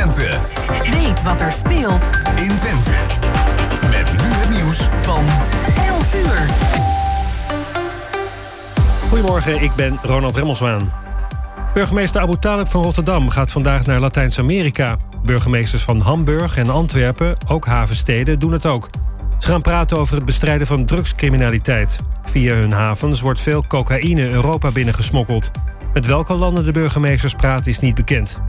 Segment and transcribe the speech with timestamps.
[0.00, 0.38] Twente.
[0.90, 2.90] Weet wat er speelt in Twente.
[3.90, 5.24] Met nu het nieuws van
[5.86, 6.46] 11 uur.
[9.08, 10.92] Goedemorgen, ik ben Ronald Remmelswaan.
[11.74, 14.96] Burgemeester Abu Talib van Rotterdam gaat vandaag naar Latijns-Amerika.
[15.24, 18.88] Burgemeesters van Hamburg en Antwerpen, ook havensteden, doen het ook.
[19.38, 22.00] Ze gaan praten over het bestrijden van drugscriminaliteit.
[22.22, 25.50] Via hun havens wordt veel cocaïne Europa binnengesmokkeld.
[25.92, 28.40] Met welke landen de burgemeesters praten is niet bekend.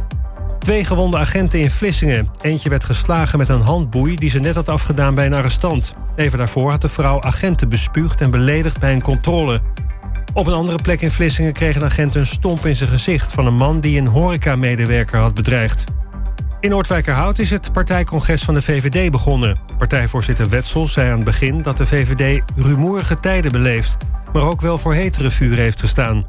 [0.62, 2.28] Twee gewonde agenten in Vlissingen.
[2.42, 5.96] Eentje werd geslagen met een handboei die ze net had afgedaan bij een arrestant.
[6.16, 9.62] Even daarvoor had de vrouw agenten bespuugd en beledigd bij een controle.
[10.34, 13.34] Op een andere plek in Vlissingen kreeg een agent een stomp in zijn gezicht...
[13.34, 15.84] van een man die een horecamedewerker had bedreigd.
[16.60, 19.60] In Noordwijkerhout is het partijcongres van de VVD begonnen.
[19.78, 23.98] Partijvoorzitter Wetsel zei aan het begin dat de VVD rumoerige tijden beleeft...
[24.34, 26.26] maar ook wel voor hetere vuur heeft gestaan.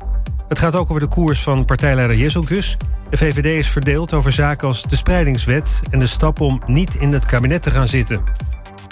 [0.48, 2.76] Het gaat ook over de koers van partijleider Jezelkus.
[3.12, 5.82] De VVD is verdeeld over zaken als de spreidingswet...
[5.90, 8.22] en de stap om niet in het kabinet te gaan zitten.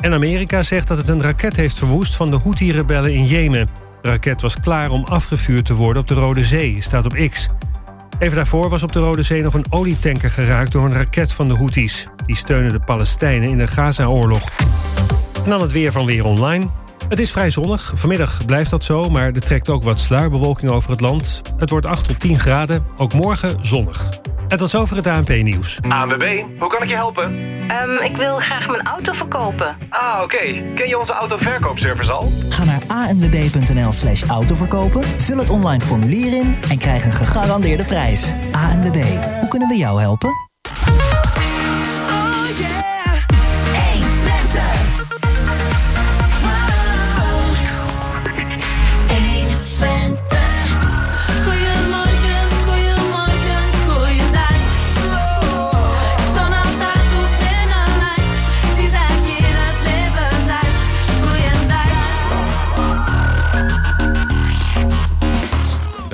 [0.00, 3.68] En Amerika zegt dat het een raket heeft verwoest van de Houthi-rebellen in Jemen.
[4.02, 7.48] De raket was klaar om afgevuurd te worden op de Rode Zee, staat op X.
[8.18, 11.48] Even daarvoor was op de Rode Zee nog een olietanker geraakt door een raket van
[11.48, 12.06] de Houthis.
[12.26, 14.50] Die steunen de Palestijnen in de Gaza-oorlog.
[15.44, 16.68] En dan het weer van Weer Online.
[17.10, 17.92] Het is vrij zonnig.
[17.94, 21.40] Vanmiddag blijft dat zo, maar er trekt ook wat sluierbewolking over het land.
[21.56, 24.08] Het wordt 8 tot 10 graden, ook morgen zonnig.
[24.48, 25.78] En tot zover het ANP-nieuws.
[25.88, 27.24] ANWB, hoe kan ik je helpen?
[27.68, 29.76] Ehm, ik wil graag mijn auto verkopen.
[29.88, 30.72] Ah, oké.
[30.74, 32.32] Ken je onze autoverkoopservice al?
[32.48, 36.56] Ga naar anwb.nl slash autoverkopen, vul het online formulier in...
[36.68, 38.32] en krijg een gegarandeerde prijs.
[38.52, 39.02] ANWB,
[39.40, 40.30] hoe kunnen we jou helpen?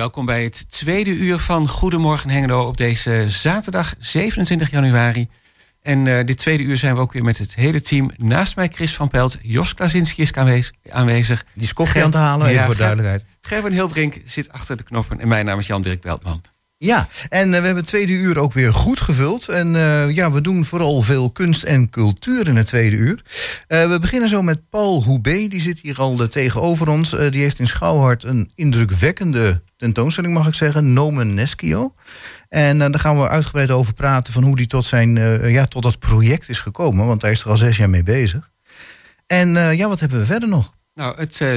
[0.07, 5.27] Welkom bij het tweede uur van Goedemorgen Hengelo op deze zaterdag 27 januari.
[5.81, 8.11] En eh, dit tweede uur zijn we ook weer met het hele team.
[8.17, 10.71] Naast mij Chris van Pelt, Jos Klazinski is aanwezig.
[10.89, 11.45] aanwezig.
[11.53, 13.23] Die is koffie aan te halen, even voor duidelijkheid.
[13.41, 15.19] Gerben Hilbrink zit achter de knoppen.
[15.19, 16.41] En mijn naam is Jan-Dirk Beltman.
[16.79, 19.49] Ja, en eh, we hebben het tweede uur ook weer goed gevuld.
[19.49, 23.23] En eh, ja, we doen vooral veel kunst en cultuur in het tweede uur.
[23.67, 25.47] Eh, we beginnen zo met Paul Houbé.
[25.47, 27.09] Die zit hier al tegenover ons.
[27.09, 30.93] Die heeft in Schouwhart een indrukwekkende tentoonstelling, mag ik zeggen.
[30.93, 31.93] Nomen Nescio.
[32.49, 35.15] En daar gaan we uitgebreid over praten van hoe die tot, zijn,
[35.49, 37.05] ja, tot dat project is gekomen.
[37.05, 38.51] Want hij is er al zes jaar mee bezig.
[39.25, 40.75] En ja, wat hebben we verder nog?
[40.97, 41.53] Nou, het eh,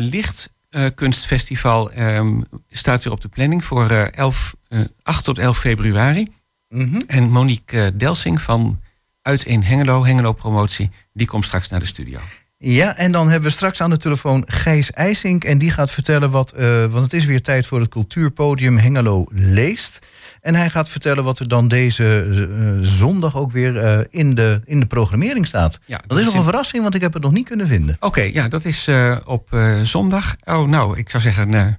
[0.71, 6.27] Lichtkunstfestival ehm, staat weer op de planning voor eh 11, eh, 8 tot 11 februari.
[6.69, 7.01] Mhm.
[7.07, 8.81] En Monique eh, Delsing van
[9.23, 12.19] Uit in Hengelo, Hengelo Promotie, die komt straks naar de studio.
[12.59, 15.45] Ja, en dan hebben we straks aan de telefoon Gijs IJsink.
[15.45, 16.53] En die gaat vertellen wat.
[16.53, 20.07] eh, want het is weer tijd voor het cultuurpodium Hengelo Leest.
[20.41, 24.61] En hij gaat vertellen wat er dan deze eh, zondag ook weer eh, in, de,
[24.65, 25.79] in de programmering staat.
[25.87, 27.97] Ja, dat is nog in- een verrassing, want ik heb het nog niet kunnen vinden.
[28.01, 30.37] Oké, ja, dat is eh, op zondag.
[30.45, 31.51] Oh, nou, ik zou zeggen,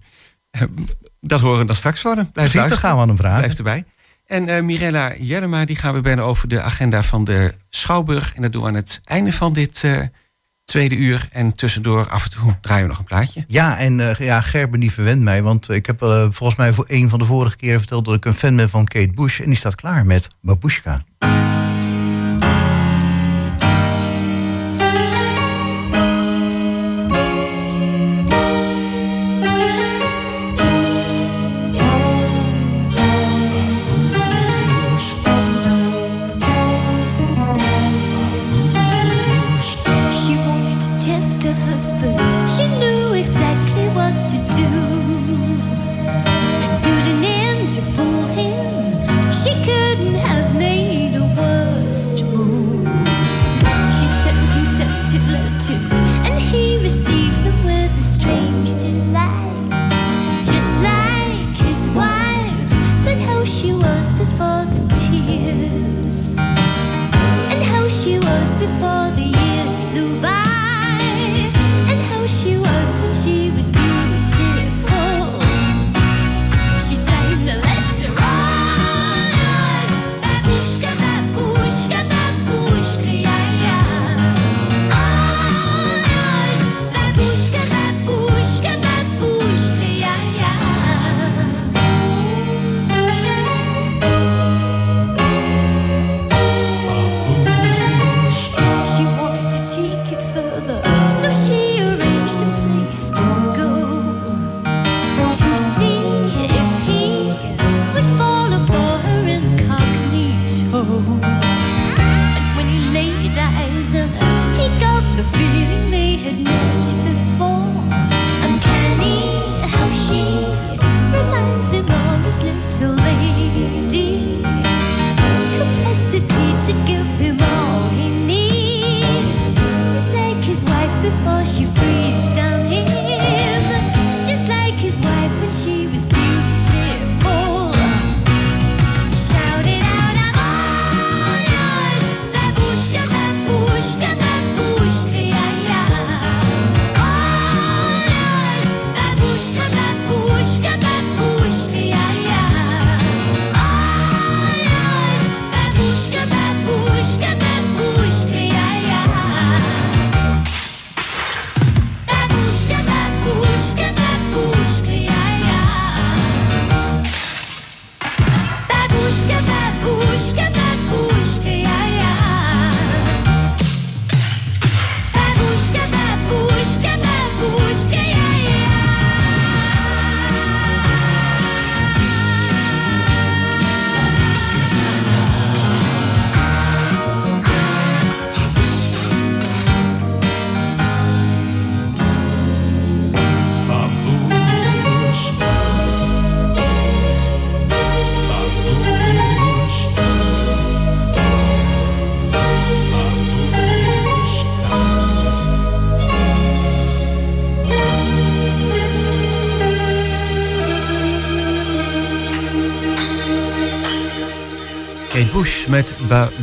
[1.20, 2.32] dat horen we dan straks worden.
[2.32, 2.84] Blijf Precies, luisteren.
[2.84, 3.40] gaan we aan hem vragen.
[3.42, 3.84] Blijf erbij.
[4.26, 8.34] En Mirella Jellema, die gaan we bellen over de agenda van de Schouwburg.
[8.36, 9.84] En dat doen we aan het einde van dit
[10.72, 11.28] tweede uur.
[11.32, 13.44] En tussendoor af en toe draaien we nog een plaatje.
[13.48, 15.44] Ja, en eh, ja, Gerben die verwendt mij.
[15.44, 18.26] Want ik heb eh, volgens mij voor een van de vorige keren verteld dat ik
[18.26, 19.40] een fan ben van Kate Bush.
[19.40, 21.04] En die staat klaar met Babushka.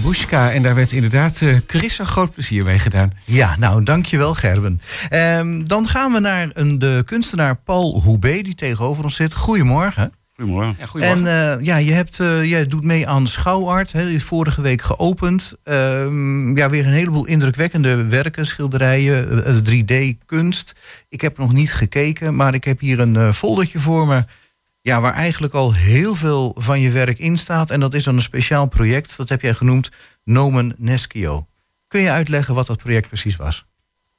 [0.08, 0.50] Babushka.
[0.52, 3.12] En daar werd inderdaad eh, Chris een groot plezier mee gedaan.
[3.24, 4.80] Ja, nou, dankjewel Gerben.
[5.08, 9.34] Ehm, dan gaan we naar een, de kunstenaar Paul Houbé, die tegenover ons zit.
[9.34, 10.12] Goedemorgen.
[10.34, 10.76] Goedemorgen.
[10.78, 11.26] Ja, goedemorgen.
[11.26, 13.92] En eh, ja, je hebt, eh, jij doet mee aan Schouwart.
[13.92, 15.54] Hè, die is vorige week geopend.
[15.64, 20.72] Ehm, ja, weer een heleboel indrukwekkende werken, schilderijen, eh, 3D-kunst.
[21.08, 24.24] Ik heb nog niet gekeken, maar ik heb hier een eh, foldertje voor me.
[24.80, 27.70] Ja, waar eigenlijk al heel veel van je werk in staat.
[27.70, 29.16] En dat is dan een speciaal project.
[29.16, 29.90] Dat heb jij genoemd
[30.24, 31.46] Nomen Nescio.
[31.88, 33.66] Kun je uitleggen wat dat project precies was?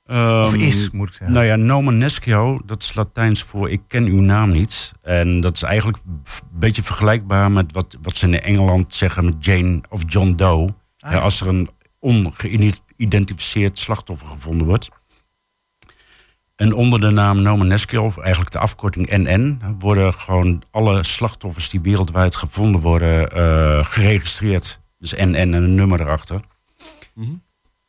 [0.09, 1.33] Of Ehm, is, moet ik zeggen.
[1.35, 4.91] Nou ja, nomen nescio, dat is Latijns voor ik ken uw naam niet.
[5.01, 6.21] En dat is eigenlijk een
[6.51, 10.69] beetje vergelijkbaar met wat, wat ze in Engeland zeggen met Jane of John Doe.
[10.99, 11.19] Ah, ja.
[11.19, 11.69] als er een
[11.99, 14.89] ongeïdentificeerd slachtoffer gevonden wordt.
[16.59, 21.69] En onder de naam nomen nescio, of eigenlijk de afkorting NN, worden gewoon alle slachtoffers
[21.69, 24.79] die wereldwijd gevonden worden eh, geregistreerd.
[24.97, 26.41] Dus NN en een nummer erachter.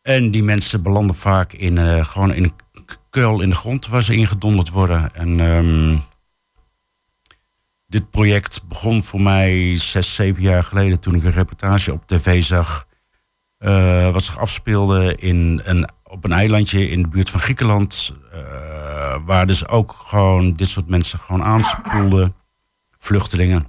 [0.02, 2.54] En die mensen belanden vaak in, eh, gewoon in een
[3.10, 5.14] kuil in de grond waar ze ingedonderd worden.
[5.14, 5.96] En ehm,
[7.86, 12.42] dit project begon voor mij zes, zeven jaar geleden toen ik een reportage op tv
[12.42, 12.88] zag.
[13.58, 18.12] eh, wat zich afspeelde in een, op een eilandje in de buurt van Griekenland.
[18.32, 22.34] eh, waar dus ook gewoon dit soort mensen gewoon aanspoelden.
[22.96, 23.66] Vluchtelingen.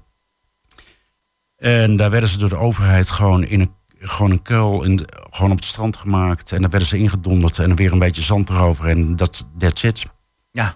[1.58, 5.08] En daar werden ze door de overheid gewoon in een, gewoon een kuil in de-
[5.30, 6.52] gewoon op het strand gemaakt.
[6.52, 8.86] En daar werden ze ingedonderd en er weer een beetje zand erover.
[8.88, 10.06] En dat that's it.
[10.52, 10.76] Ja.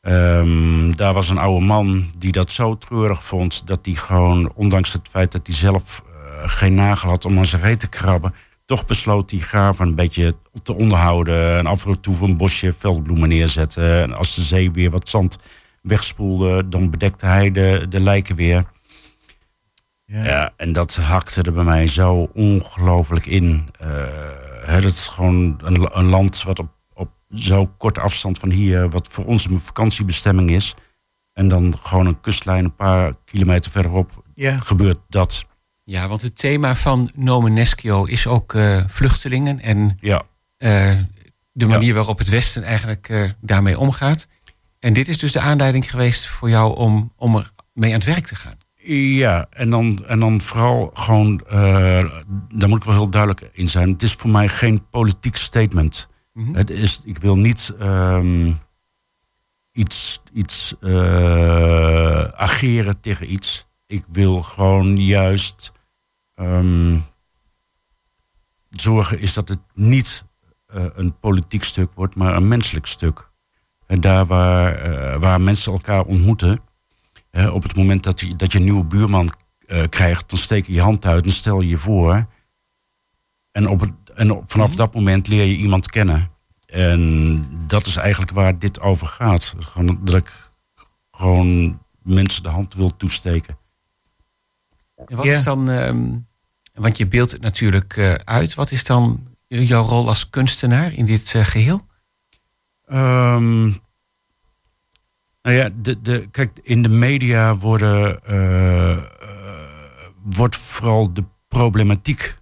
[0.00, 3.66] Ehm, daar was een oude man die dat zo treurig vond...
[3.66, 7.46] dat hij gewoon, ondanks het feit dat hij zelf eh, geen nagel had om aan
[7.46, 8.34] zijn reet te krabben...
[8.72, 11.58] toch besloot die graven een beetje te onderhouden...
[11.58, 14.02] en af en toe een bosje veldbloemen neerzetten.
[14.02, 15.38] En als de zee weer wat zand
[15.82, 16.68] wegspoelde...
[16.68, 18.64] dan bedekte hij de, de lijken weer...
[20.04, 20.24] Ja.
[20.24, 23.68] Ja, en dat hakte er bij mij zo ongelooflijk in.
[23.78, 23.88] Eh,
[24.64, 28.90] hè, dat is gewoon een, een land wat op, op zo korte afstand van hier,
[28.90, 30.74] wat voor ons een vakantiebestemming is.
[31.32, 34.58] En dan gewoon een kustlijn een paar kilometer verderop Ja.
[34.58, 35.44] gebeurt dat.
[35.84, 39.60] Ja, want het thema van Nomen Nescio is ook eh, vluchtelingen.
[39.60, 40.22] En Ja,
[40.56, 40.96] eh,
[41.52, 44.26] de manier waarop het Westen eigenlijk eh, daarmee omgaat.
[44.78, 48.08] En dit is dus de aanleiding geweest voor jou om, om er mee aan het
[48.08, 48.56] werk te gaan.
[49.16, 51.40] ja en, dan, en dan vooral gewoon,
[52.48, 53.90] daar moet ik wel heel duidelijk in zijn.
[53.90, 56.08] Het is voor mij geen politiek statement.
[56.32, 56.54] Mhm.
[56.54, 58.52] Het is, ik wil niet ehm,
[59.72, 60.74] iets, iets
[62.36, 63.66] ageren tegen iets.
[63.92, 65.72] Ik wil gewoon juist
[66.34, 66.98] ehm,
[68.70, 70.24] zorgen is dat het niet
[70.66, 73.30] eh, een politiek stuk wordt, maar een menselijk stuk.
[73.86, 76.60] En daar waar, eh, waar mensen elkaar ontmoeten,
[77.50, 79.32] op het moment dat je, dat je een nieuwe buurman
[79.66, 82.26] eh, krijgt, dan steek je je hand uit en stel je je voor.
[83.50, 86.30] En, op het, en op- vanaf dat moment leer je iemand kennen.
[86.66, 89.54] En dat is eigenlijk waar dit over gaat.
[89.58, 90.30] Gewoon dat ik
[91.10, 93.60] gewoon mensen de hand wil toesteken.
[95.06, 95.36] En wat Ja.
[95.36, 96.10] is dan ehm,
[96.74, 98.54] Want je beeldt het natuurlijk eh, uit.
[98.54, 101.86] Wat is dan jouw rol als kunstenaar in dit eh, geheel?
[102.86, 103.62] Ehm,
[105.42, 108.96] nou ja, de, de, kijk, in de media worden, eh,
[110.22, 112.40] wordt vooral de problematiek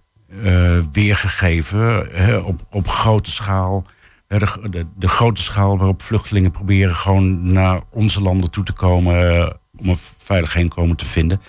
[0.91, 3.85] weergegeven hè, op, op grote schaal.
[4.27, 4.37] De,
[4.69, 9.89] de, de grote schaal waarop vluchtelingen proberen gewoon naar onze landen toe te komen om
[9.89, 11.41] een veilig heenkomen te vinden.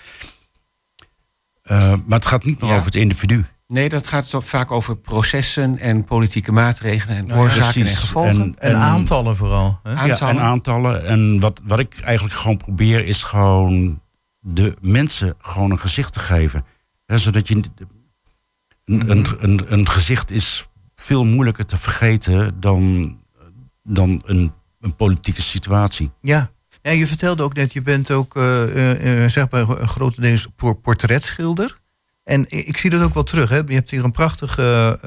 [1.63, 2.75] Eh, maar het gaat niet meer Ja.
[2.75, 3.45] over het individu.
[3.67, 7.87] Nee, dat gaat zo vaak over processen en politieke maatregelen en Nou ja, oorzaken en
[7.87, 8.41] gevolgen.
[8.41, 9.79] En- En aantallen vooral.
[9.83, 10.05] Hè?
[10.05, 11.05] Ja, en aantallen.
[11.05, 14.01] En wat, wat ik eigenlijk gewoon probeer is gewoon
[14.39, 16.65] de mensen gewoon een gezicht te geven.
[17.05, 17.55] Zodat je.
[18.85, 23.17] Een, een, een, een gezicht is veel moeilijker te vergeten dan,
[23.83, 26.11] dan een, een politieke situatie.
[26.21, 26.51] Ja.
[26.83, 31.81] Ja, je vertelde ook net, je bent ook eh, eh, zeg maar grotendeels por- portretschilder.
[32.23, 33.49] En ik zie dat ook wel terug.
[33.49, 33.57] Hè?
[33.57, 34.99] Je hebt hier een prachtige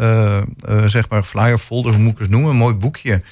[0.87, 2.51] zeg maar flyer folder, hoe moet ik het noemen?
[2.51, 3.23] Een mooi boekje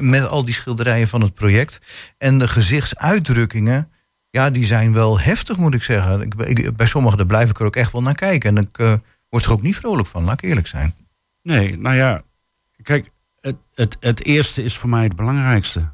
[0.00, 1.80] met al die schilderijen van het project.
[2.18, 3.88] En de gezichtsuitdrukkingen,
[4.30, 6.22] ja, die zijn wel heftig, moet ik zeggen.
[6.22, 8.56] Ik, bij sommigen daar blijf ik er ook echt wel naar kijken.
[8.56, 10.94] En ik word er ook niet vrolijk van, laat ik eerlijk zijn.
[11.42, 12.22] Nee, nou ja,
[12.82, 13.08] kijk,
[13.40, 15.90] het, het, het eerste is voor mij het belangrijkste.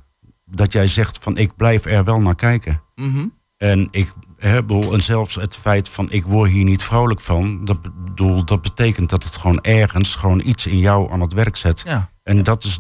[0.51, 2.83] Dat jij zegt van ik blijf er wel naar kijken.
[2.95, 3.27] Mhm.
[3.57, 7.65] En ik hè, bedoel, en zelfs het feit van ik word hier niet vrolijk van,
[7.65, 11.57] dat, bedoel, dat betekent dat het gewoon ergens gewoon iets in jou aan het werk
[11.57, 11.83] zet.
[11.87, 12.11] Ja.
[12.23, 12.79] En dat is,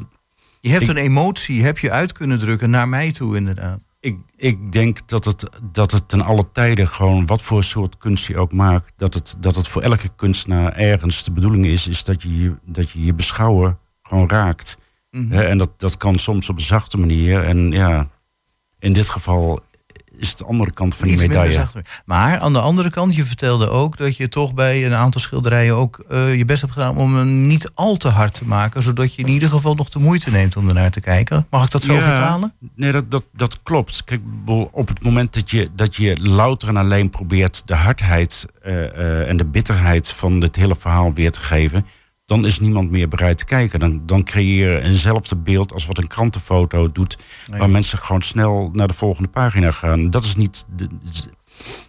[0.60, 3.80] Je hebt Ik- een emotie, heb je uit kunnen drukken naar mij toe inderdaad.
[4.00, 8.26] ik, ik denk dat het, dat het ten alle tijden gewoon, wat voor soort kunst
[8.26, 12.04] je ook maakt, dat het, dat het voor elke kunstenaar ergens de bedoeling is, is
[12.04, 14.78] dat je je, dat je, je beschouwer gewoon raakt.
[15.10, 15.32] Mhm.
[15.32, 17.44] En dat, dat kan soms op een zachte manier.
[17.44, 18.08] En ja,
[18.78, 19.60] in dit geval
[20.18, 21.68] is het de andere kant van die Iets minder medaille.
[22.04, 25.76] Maar aan de andere kant, je vertelde ook dat je toch bij een aantal schilderijen
[25.76, 29.14] ook eh, je best hebt gedaan om hem niet al te hard te maken, zodat
[29.14, 31.46] je in ieder geval nog de moeite neemt om ernaar te kijken.
[31.50, 32.00] Mag ik dat zo Ja.
[32.00, 32.52] vertalen?
[32.74, 34.04] Nee, dat, dat, dat klopt.
[34.04, 34.20] Kijk,
[34.70, 39.28] op het moment dat je, dat je louter en alleen probeert de hardheid eh, eh,
[39.28, 41.86] en de bitterheid van het hele verhaal weer te geven,
[42.28, 43.78] dan is niemand meer bereid te kijken.
[43.80, 47.18] Dan, dan creëer je eenzelfde beeld als wat een krantenfoto doet,
[47.50, 47.58] Nee.
[47.58, 50.10] waar mensen gewoon snel naar de volgende pagina gaan.
[50.10, 50.64] Dat is niet.
[50.76, 50.88] De,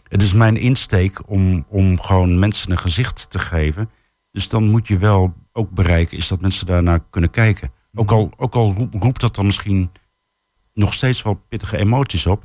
[0.07, 3.89] het is mijn insteek om, om gewoon mensen een gezicht te geven.
[4.31, 7.71] Dus dan moet je wel ook bereiken, is dat mensen daarnaar kunnen kijken.
[7.93, 9.91] Ook al, ook al roep- roept dat dan misschien
[10.73, 12.43] nog steeds wel pittige emoties op.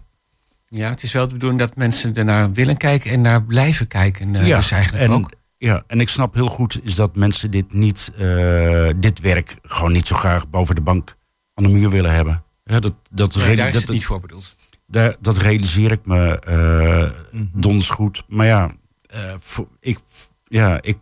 [0.68, 4.34] Ja, het is wel de bedoeling dat mensen ernaar willen kijken en naar blijven kijken.
[4.34, 5.30] eh, dus eigenlijk en, ook.
[5.64, 9.92] Ja, en ik snap heel goed is dat mensen dit niet, eh, dit werk gewoon
[9.92, 11.16] niet zo graag boven de bank
[11.54, 12.44] aan de muur willen hebben.
[12.64, 14.54] Ja, dat, dat, Nee, reali- daar is dat, het niet voor bedoeld.
[14.86, 17.44] daar- dat realiseer ik me eh Mhm.
[17.52, 18.24] donders goed.
[18.28, 18.70] Maar ja,
[19.06, 19.98] eh, voor- ik,
[20.44, 20.96] ja ik,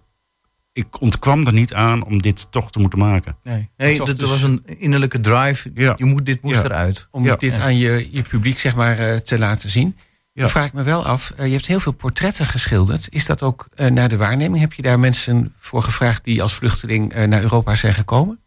[0.72, 3.36] ik ontkwam er niet aan om dit toch te moeten maken.
[3.42, 5.70] Nee, nee dat dus- was een innerlijke drive.
[5.74, 5.94] Ja.
[5.96, 6.64] Je moet, dit moest Ja.
[6.64, 7.08] eruit.
[7.10, 7.36] Om Ja.
[7.36, 7.60] dit Ja.
[7.62, 9.96] aan je, je publiek zeg maar, eh, te laten zien.
[10.34, 10.40] Ja.
[10.42, 13.06] Dan vraag ik me wel af, eh, je hebt heel veel portretten geschilderd.
[13.10, 14.60] Is dat ook eh, naar de waarneming?
[14.60, 18.40] Heb je daar mensen voor gevraagd die als vluchteling eh, naar Europa zijn gekomen?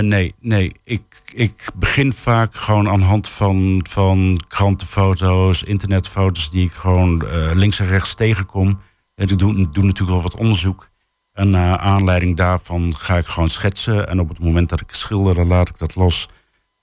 [0.00, 0.72] Nee, nee.
[0.84, 7.24] Ik, ik begin vaak gewoon aan de hand van, van krantenfoto's, internetfoto's die ik gewoon
[7.54, 8.80] links en rechts tegenkom.
[9.14, 10.90] En ik doe, doe natuurlijk wel wat onderzoek.
[11.32, 14.08] En naar aanleiding daarvan ga ik gewoon schetsen.
[14.08, 16.28] En op het moment dat ik schilder, dan laat ik dat los.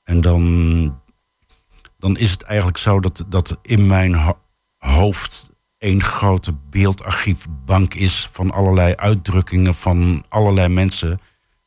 [0.04, 1.02] En dan,
[2.04, 4.40] dan is het eigenlijk zo dat, dat in mijn ho-
[4.78, 11.20] hoofd één grote beeldarchiefbank is van allerlei uitdrukkingen van allerlei mensen.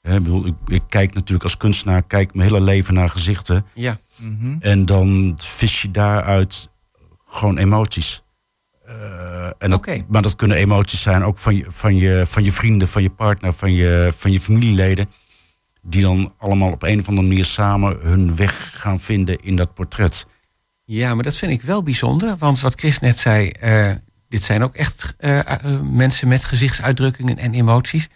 [0.03, 3.67] Bedoel, ik, ik kijk natuurlijk als kunstenaar, kijk mijn hele leven naar gezichten.
[3.75, 3.99] Ja.
[4.17, 4.57] Mhm.
[4.61, 6.69] En dan vis je daaruit
[7.25, 8.23] gewoon emoties.
[8.87, 9.81] Eh, en dat.
[10.09, 13.11] Maar dat kunnen emoties zijn ook van je, van je, van je vrienden, van je
[13.11, 15.09] partner, van je, van je familieleden.
[15.89, 19.75] Die dan allemaal op een of andere manier samen hun weg gaan vinden in dat
[19.75, 20.27] portret.
[20.85, 22.37] Ja, maar dat vind ik wel bijzonder.
[22.37, 23.93] Want wat Chris net zei, eh,
[24.29, 28.09] dit zijn ook echt eh, eh, mensen met gezichtsuitdrukkingen en emoties.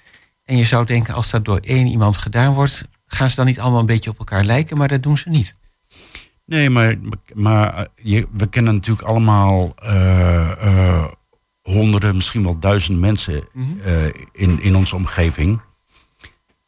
[0.45, 3.61] En je zou denken, als dat door één iemand gedaan wordt, gaan ze dan niet
[3.61, 5.57] allemaal een beetje op elkaar lijken, maar dat doen ze niet.
[6.47, 6.95] Nee, maar,
[7.35, 9.75] maar je, we kennen natuurlijk allemaal
[11.63, 13.49] honderden, misschien wel duizend mensen
[13.85, 15.61] eh, in, in onze omgeving.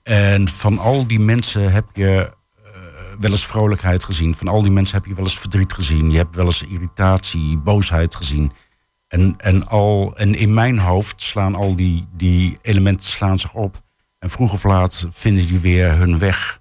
[0.02, 2.32] En van al die mensen heb je
[2.64, 2.72] eh,
[3.20, 4.34] wel eens vrolijkheid gezien.
[4.34, 6.10] Van al die mensen heb je wel eens verdriet gezien.
[6.10, 8.52] Je hebt wel eens irritatie, boosheid gezien.
[9.08, 13.82] En, en, al, en in mijn hoofd slaan al die, die elementen slaan zich op.
[14.18, 16.60] En vroeg of laat vinden die weer hun weg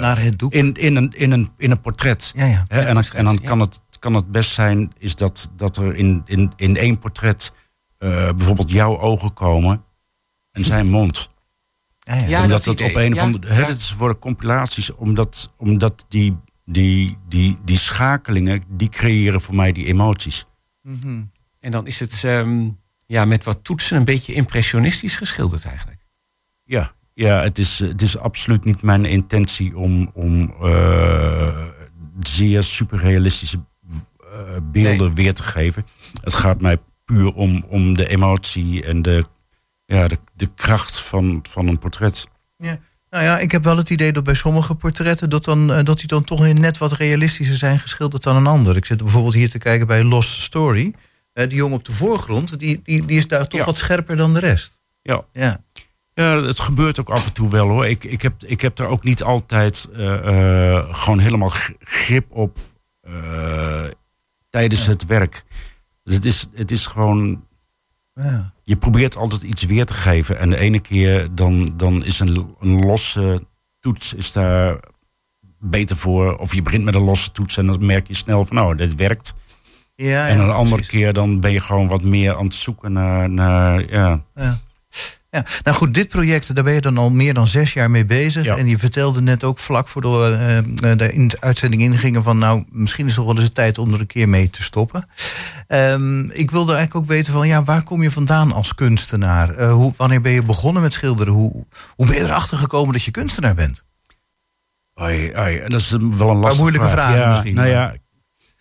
[0.00, 0.52] Naar het doek.
[0.52, 2.32] in, in, een, in, een, in een portret.
[2.34, 2.64] Ja, ja.
[2.68, 6.22] Hè, en dan, en kan, het, kan het best zijn is dat, dat er in,
[6.24, 7.52] in, in één portret
[7.98, 9.84] eh, bijvoorbeeld jouw ogen komen
[10.50, 11.28] en zijn mond.
[12.04, 12.26] Ja, ja.
[12.26, 13.54] Ja, omdat dat dat op een of Ja, andere.
[13.54, 13.66] ja.
[13.66, 19.72] Het is voor compilaties, omdat, omdat die, die, die, die schakelingen, die creëren voor mij
[19.72, 20.44] die emoties.
[20.82, 21.22] Mhm.
[21.60, 22.68] En dan is het ehm,
[23.06, 26.06] ja, met wat toetsen een beetje impressionistisch geschilderd eigenlijk.
[26.64, 31.66] Ja, ja het, is, het is absoluut niet mijn intentie om, om eh,
[32.20, 33.64] zeer superrealistische
[34.18, 35.86] eh, beelden weer te geven.
[36.22, 39.24] Het gaat mij puur om, om de emotie en de,
[39.94, 42.26] ja, de, de kracht van, van een portret.
[42.56, 42.78] Ja.
[43.10, 45.98] Nou ja, ik heb wel het idee dat bij sommige portretten dat, dan, eh, dat
[45.98, 48.76] die dan toch net wat realistischer zijn geschilderd dan een ander.
[48.76, 50.94] Ik zit bijvoorbeeld hier te kijken bij Lost Story.
[51.32, 53.66] Eh, die jongen op de voorgrond, die, die, die is daar toch Ja.
[53.66, 54.80] wat scherper dan de rest.
[55.02, 55.24] Ja.
[55.32, 55.64] Ja.
[56.14, 57.86] Ja, het gebeurt ook af en toe wel hoor.
[57.86, 62.58] Ik, ik, heb, ik heb er ook niet altijd eh, gewoon helemaal gr- grip op
[64.50, 65.44] tijdens het werk.
[66.04, 67.46] Dus het is, het is gewoon.
[68.14, 68.51] Ja.
[68.62, 70.38] Je probeert altijd iets weer te geven.
[70.38, 73.46] En de ene keer dan, dan is een, een losse
[73.80, 74.78] toets is daar
[75.58, 76.36] beter voor.
[76.36, 78.94] Of je begint met een losse toets en dan merk je snel van nou, dit
[78.94, 79.34] werkt.
[79.94, 80.92] Ja, en een andere precies.
[80.92, 83.30] keer dan ben je gewoon wat meer aan het zoeken naar.
[83.30, 84.22] naar ja.
[84.34, 84.58] Ja.
[85.34, 88.04] Ja, nou goed, dit project, daar ben je dan al meer dan zes jaar mee
[88.04, 88.44] bezig.
[88.44, 88.56] Ja.
[88.56, 90.62] En je vertelde net ook vlak voor de,
[90.96, 92.38] de in de uitzending ingingen van...
[92.38, 95.08] nou, misschien is het wel eens de tijd om er een keer mee te stoppen.
[95.66, 99.54] Ehm, ik wilde eigenlijk ook weten van, ja, waar kom je vandaan als kunstenaar?
[99.54, 101.32] Eh, hoe, wanneer ben je begonnen met schilderen?
[101.32, 103.84] Hoe, hoe ben je erachter gekomen dat je kunstenaar bent?
[105.02, 105.32] Oei,
[105.68, 106.92] dat is wel een lastige moeilijke vraag.
[106.92, 107.94] vragen ja, misschien, Nou ja,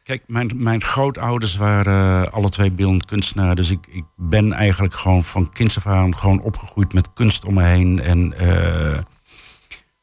[0.04, 3.56] kijk, mijn, mijn grootouders waren eh, alle twee beeldend kunstenaar.
[3.56, 7.54] Dus ik, ik ben eigenlijk gewoon van kinds af aan gewoon opgegroeid met kunst om
[7.54, 8.00] me heen.
[8.00, 8.96] En, eh,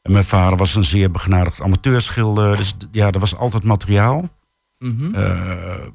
[0.01, 2.57] en mijn vader was een zeer begnadigd amateurschilder.
[2.57, 4.29] Dus ja, er was altijd materiaal.
[4.79, 5.15] Mhm.
[5.15, 5.87] Eh,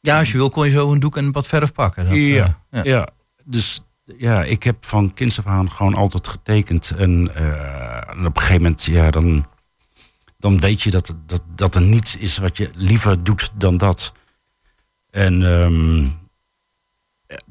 [0.00, 2.04] Ja, als je wil kon je zo een doek en wat verf pakken.
[2.04, 3.08] Dat, ja, ja.
[3.44, 6.90] dus ja, ik heb van kinds af aan gewoon altijd getekend.
[6.90, 7.34] En,
[8.08, 9.44] en op een gegeven moment, ja, dan,
[10.38, 14.12] dan weet je dat, dat, dat er niets is wat je liever doet dan dat.
[15.10, 16.04] En ehm,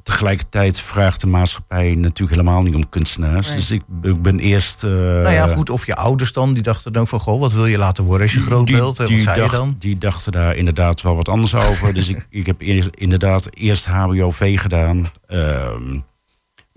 [0.04, 3.48] tegelijkertijd vraagt de maatschappij natuurlijk helemaal niet om kunstenaars.
[3.48, 3.56] Nee.
[3.56, 4.84] Dus ik, ik ben eerst...
[4.84, 7.20] eh, Nou ja, goed, of je ouders dan, die dachten dan van...
[7.20, 9.00] goh, wat wil je laten worden als je groot die, bent?
[9.00, 9.76] En die wat zei dacht- je dan?
[9.80, 11.94] Die dachten daar inderdaad wel wat anders over.
[12.00, 15.06] dus ik, ik heb eerst, inderdaad eerst HBOV gedaan.
[15.28, 16.00] Ehm,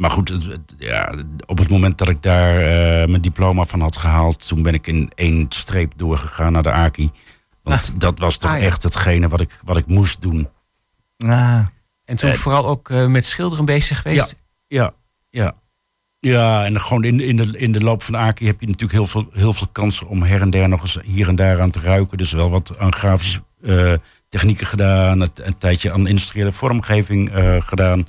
[0.00, 1.14] maar goed, het- het- ja,
[1.46, 4.48] op het moment dat ik daar eh, mijn diploma van had gehaald...
[4.48, 7.10] toen ben ik in één streep doorgegaan naar de AKI.
[7.62, 8.64] Want dat was toch Ah, ja.
[8.64, 10.48] echt hetgene wat ik, wat ik moest doen.
[11.18, 11.66] Ah,
[12.04, 14.36] En toen Eh, vooral ook eh, met schilderen bezig geweest.
[14.66, 14.92] Ja,
[15.30, 15.52] ja.
[16.18, 18.92] Ja, en gewoon in, in, de, in de loop van de AKI heb je natuurlijk
[18.92, 21.70] heel veel, heel veel kansen om her en der nog eens hier en daar aan
[21.70, 22.18] te ruiken.
[22.18, 23.92] Dus wel wat aan grafische eh,
[24.28, 28.06] technieken gedaan, een, een tijdje aan industriële vormgeving eh, gedaan.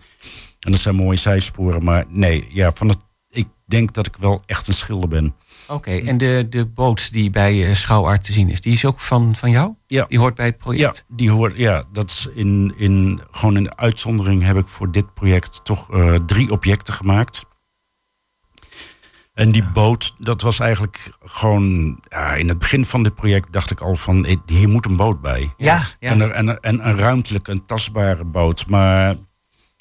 [0.62, 1.84] En dat zijn mooie zijsporen.
[1.84, 2.98] Maar nee, ja, van het,
[3.30, 5.36] ik denk dat ik wel echt een schilder ben.
[5.68, 9.00] Oké, en de, de boot die bij eh, Schouwart te zien is, die is ook
[9.00, 9.74] van, van jou?
[9.88, 10.06] Ja.
[10.08, 11.06] Die hoort bij het project?
[11.08, 14.92] Ja, die hoort, ja, dat is in, in, gewoon in de uitzondering heb ik voor
[14.92, 17.46] dit project toch eh, drie objecten gemaakt.
[19.34, 23.72] En die boot, dat was eigenlijk gewoon, ja, in het begin van dit project dacht
[23.72, 25.54] ik al van, eh, hier moet een boot bij.
[25.58, 26.12] ja, ja.
[26.12, 28.68] En, er, en, er- en een ruimtelijke, een tastbare boot.
[28.68, 29.16] Maar,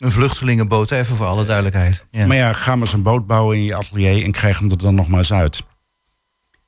[0.00, 2.06] een vluchtelingenboot, even voor alle duidelijkheid.
[2.10, 2.26] Ja.
[2.26, 4.78] maar ja, ga maar eens een boot bouwen in je atelier en krijg hem er
[4.78, 5.64] dan nog maar eens uit.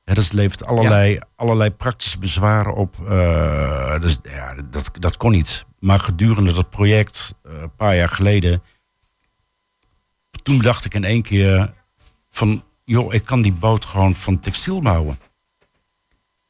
[0.03, 2.95] Ja, dat levert allerlei, allerlei praktische bezwaren op.
[3.07, 5.65] eh, dus ja, dat, dat kon niet.
[5.79, 8.63] Maar gedurende dat project, eh, een paar jaar geleden,
[10.43, 11.73] toen dacht ik in één keer
[12.29, 15.19] van, joh, ik kan die boot gewoon van textiel bouwen.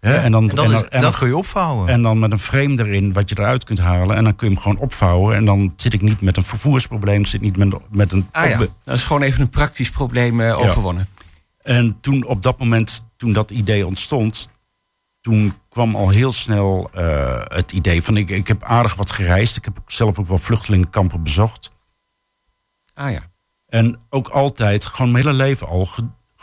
[0.03, 1.87] En dan, En dan- en dat kun je opvouwen.
[1.87, 4.15] en dan met een frame erin wat je eruit kunt halen.
[4.15, 5.35] En dan kun je hem gewoon opvouwen.
[5.35, 7.25] En dan zit ik niet met een vervoersprobleem.
[7.25, 8.27] Zit niet met, met een.
[8.31, 11.07] Ah ja, dat is gewoon even een praktisch probleem eh, overwonnen.
[11.61, 14.49] En toen op dat moment, toen dat idee ontstond.
[15.21, 19.57] Toen kwam al heel snel eh, het idee van ik, ik heb aardig wat gereisd.
[19.57, 21.71] Ik heb zelf ook wel vluchtelingenkampen bezocht.
[22.93, 23.21] Ah ja.
[23.67, 25.87] En ook altijd, gewoon mijn hele leven al,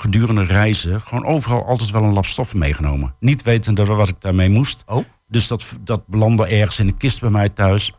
[0.00, 3.14] gedurende reizen, gewoon overal altijd wel een lap stoffen meegenomen.
[3.18, 4.82] Niet wetende wat ik daarmee moest.
[4.86, 5.04] Oh.
[5.28, 7.92] Dus dat, dat belandde ergens in de kist bij mij thuis.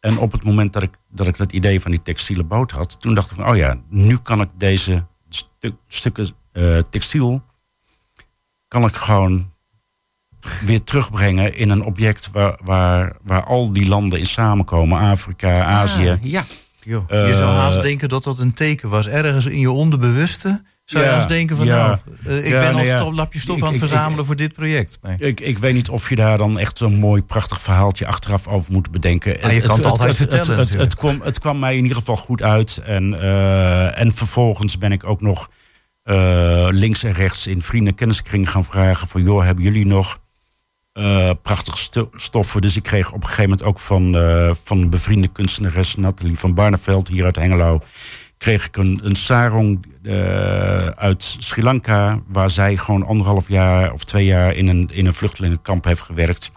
[0.00, 3.00] En op het moment dat ik dat, ik dat idee van die textiele boot had,
[3.00, 7.42] toen dacht ik van, oh ja, nu kan ik deze stu- stukken eh, textiel,
[8.68, 9.50] kan ik gewoon
[10.64, 14.98] weer terugbrengen in een object waar, waar, waar al die landen in samenkomen.
[14.98, 16.08] Afrika, Azië.
[16.10, 16.44] Ah, ja.
[16.82, 19.06] Joh, je Eh, zou haast denken dat dat een teken was.
[19.08, 21.66] Ergens in je onderbewuste zou je Ja, haast denken van...
[21.66, 21.86] ja.
[21.86, 24.24] nou, eh, ik Ja, ben nou al een lapje stof Ik- aan het verzamelen ik-
[24.26, 24.98] voor dit project.
[25.02, 25.16] Nee.
[25.18, 28.72] Ik, ik weet niet of je daar dan echt zo'n mooi, prachtig verhaaltje achteraf over
[28.72, 29.42] moet bedenken.
[29.42, 32.16] Ah, je kan het altijd vertellen Het, het, kwam, het kwam mij in ieder geval
[32.16, 32.76] goed uit.
[32.84, 35.50] En, eh, en vervolgens ben ik ook nog
[36.02, 39.08] eh, links en rechts in vrienden- en kenniskring gaan vragen...
[39.08, 40.18] van joh, hebben jullie nog
[41.42, 42.60] prachtige sto- stoffen?
[42.60, 44.12] Dus ik kreeg op een gegeven moment ook van,
[44.64, 45.96] van een bevriende kunstenares...
[45.96, 47.80] Nathalie van Barneveld hier uit Hengelo...
[48.40, 52.20] kreeg ik een, een sarong eh, uit Sri Lanka...
[52.26, 56.50] waar zij gewoon anderhalf jaar of twee jaar in een, in een vluchtelingenkamp heeft gewerkt.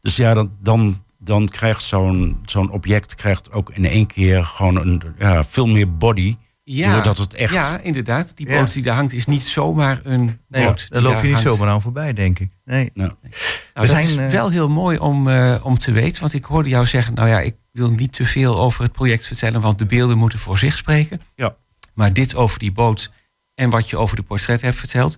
[0.00, 4.76] Dus ja, dan, dan, dan krijgt zo'n zo'n object krijgt ook in één keer gewoon
[4.76, 6.36] een, ja, veel meer body.
[6.64, 7.52] doordat het echt...
[7.52, 8.36] ja, inderdaad.
[8.36, 8.58] Die Ja.
[8.60, 10.86] boot die daar hangt is niet zomaar een Nee, boot.
[10.90, 11.42] daar loop je niet hangt.
[11.48, 12.50] zomaar aan voorbij, denk ik.
[12.64, 12.90] Nee.
[12.94, 13.30] Nou, Nou,
[13.74, 16.20] We dat zijn, is eh, wel heel mooi om, eh, om te weten.
[16.20, 19.26] Want ik hoorde jou zeggen, nou ja, ik wil niet te veel over het project
[19.26, 21.20] vertellen, want de beelden moeten voor zich spreken.
[21.34, 21.56] Ja.
[21.94, 23.10] Maar dit over die boot
[23.54, 25.14] en wat je over de portret hebt verteld,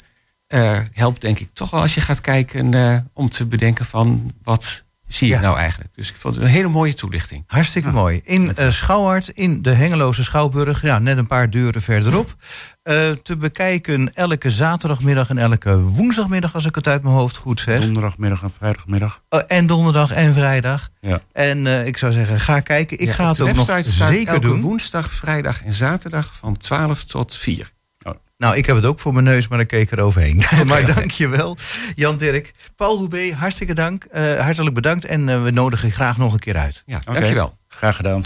[0.46, 4.32] eh, helpt denk ik toch wel als je gaat kijken eh, om te bedenken van
[4.42, 5.90] wat zie ik nou eigenlijk.
[5.94, 7.44] Dus ik vond het een hele mooie toelichting.
[7.46, 8.20] Hartstikke mooi.
[8.24, 12.34] In eh Schouwart, in de Hengeloze Schouwburg, ja, net een paar deuren verderop.
[12.82, 17.60] Eh, te bekijken elke zaterdagmiddag en elke woensdagmiddag, als ik het uit mijn hoofd goed
[17.60, 17.80] zeg.
[17.80, 19.22] donderdagmiddag en vrijdagmiddag.
[19.28, 20.88] Eh, en donderdag en vrijdag.
[21.00, 21.20] Ja.
[21.32, 22.98] En eh, ik zou zeggen, ga kijken.
[23.00, 24.60] Ik Ja, ga op het de ook nog website staat zeker elke doen.
[24.60, 27.74] woensdag, vrijdag en zaterdag van 12 tot 4.
[28.38, 30.44] Nou, ik heb het ook voor mijn neus, maar ik keek er overheen.
[30.66, 31.56] maar dank je wel,
[31.94, 32.52] Jan Dirk.
[32.76, 34.04] Paul Hoebe, hartstikke dank.
[34.04, 36.82] Eh, hartelijk bedankt en eh, we nodigen je graag nog een keer uit.
[36.86, 37.56] Ja, Oké, dankjewel.
[37.68, 38.22] Graag gedaan.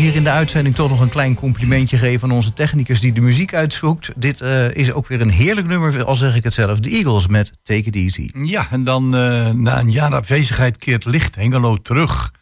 [0.00, 3.20] Hier in de uitzending toch nog een klein complimentje geven aan onze technicus die de
[3.20, 4.10] muziek uitzoekt.
[4.16, 6.80] Dit eh, is ook weer een heerlijk nummer, al zeg ik het zelf.
[6.80, 8.30] De Eagles met Take It Easy.
[8.42, 12.32] Ja, en dan eh, na een jaar afwezigheid keert Licht Hengelo terug.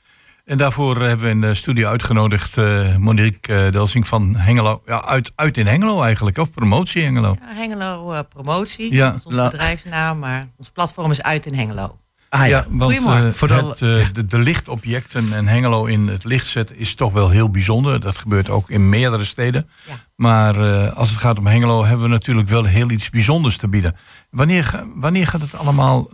[0.44, 4.82] En daarvoor hebben we in de studio uitgenodigd eh, Monique eh, Delsing van Hengelo.
[4.86, 7.36] Ja, uit, uit in Hengelo eigenlijk, of promotie Hengelo.
[7.40, 11.46] Ja, Hengelo eh, Promotie, Ja, dat is onze la- bedrijfsnaam, maar ons platform is uit
[11.46, 11.96] in Hengelo.
[12.28, 12.94] Ah, ja, want
[13.36, 17.30] Vooral- het, eh, de, de lichtobjecten en Hengelo in het licht zetten is toch wel
[17.30, 18.00] heel bijzonder.
[18.00, 19.68] Dat gebeurt ook in meerdere steden.
[19.86, 19.94] Ja.
[20.16, 23.68] Maar eh, als het gaat om Hengelo hebben we natuurlijk wel heel iets bijzonders te
[23.68, 23.96] bieden.
[24.30, 26.10] Wanneer, wanneer gaat het allemaal,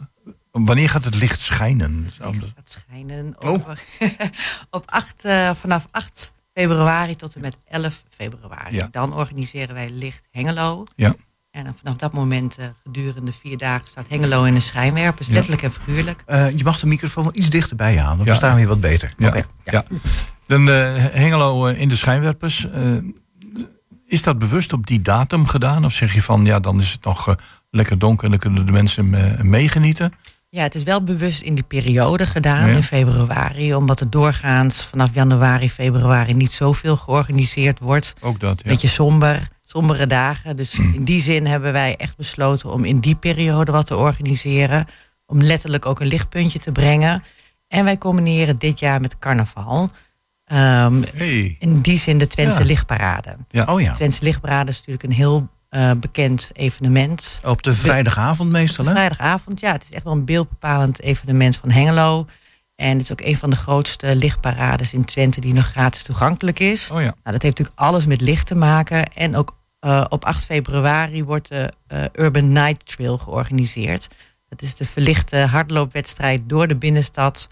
[0.50, 2.10] wanneer gaat het licht schijnen?
[2.56, 3.74] Het schijnen op,
[4.70, 8.76] op 8, eh, vanaf 8 februari tot en met 11 februari.
[8.76, 8.88] Ja.
[8.90, 10.84] Dan organiseren wij Licht Hengelo.
[10.96, 11.14] Ja.
[11.54, 15.26] En dan vanaf dat moment, eh, gedurende vier dagen, staat Hengelo in de schijnwerpers.
[15.26, 15.32] Ja.
[15.32, 16.22] Letterlijk en figuurlijk.
[16.26, 18.32] Eh, je mag de microfoon wel iets dichterbij halen, dan Ja.
[18.32, 19.14] verstaan we je wat beter.
[19.18, 19.44] Ja, Oké.
[19.64, 19.84] ja.
[20.46, 22.70] Dan eh, Hengelo in de schijnwerpers.
[22.70, 22.96] eh,
[24.06, 25.84] is dat bewust op die datum gedaan?
[25.84, 27.34] Of zeg je van, ja, dan is het nog eh,
[27.70, 29.10] lekker donker en dan kunnen de mensen
[29.48, 30.12] meegenieten?
[30.48, 32.76] Ja, het is wel bewust in die periode gedaan, Ja.
[32.76, 33.74] in februari.
[33.74, 38.14] Omdat er doorgaans vanaf januari, februari niet zoveel georganiseerd wordt.
[38.20, 38.68] Ook dat, ja.
[38.70, 40.56] Beetje somber, sombere dagen.
[40.56, 44.86] Dus in die zin hebben wij echt besloten om in die periode wat te organiseren.
[45.26, 47.22] Om letterlijk ook een lichtpuntje te brengen.
[47.68, 49.90] En wij combineren dit jaar met carnaval.
[50.44, 51.56] Ehm, Hey.
[51.58, 52.64] In die zin de Twentse Ja.
[52.64, 53.36] Lichtparade.
[53.48, 53.64] Ja.
[53.64, 53.90] Oh ja.
[53.90, 57.40] De Twentse Lichtparade is natuurlijk een heel eh, bekend evenement.
[57.44, 58.90] Op de vrijdagavond meestal, hè?
[58.90, 59.72] Vrijdagavond, ja.
[59.72, 62.26] Het is echt wel een beeldbepalend evenement van Hengelo.
[62.76, 66.58] En het is ook een van de grootste lichtparades in Twente die nog gratis toegankelijk
[66.60, 66.90] is.
[66.90, 67.04] Oh ja.
[67.04, 69.12] Nou, dat heeft natuurlijk alles met licht te maken.
[69.12, 74.08] En ook eh, op 8 februari wordt de eh, Urban Night Trail georganiseerd.
[74.48, 77.48] Dat is de verlichte hardloopwedstrijd door de binnenstad.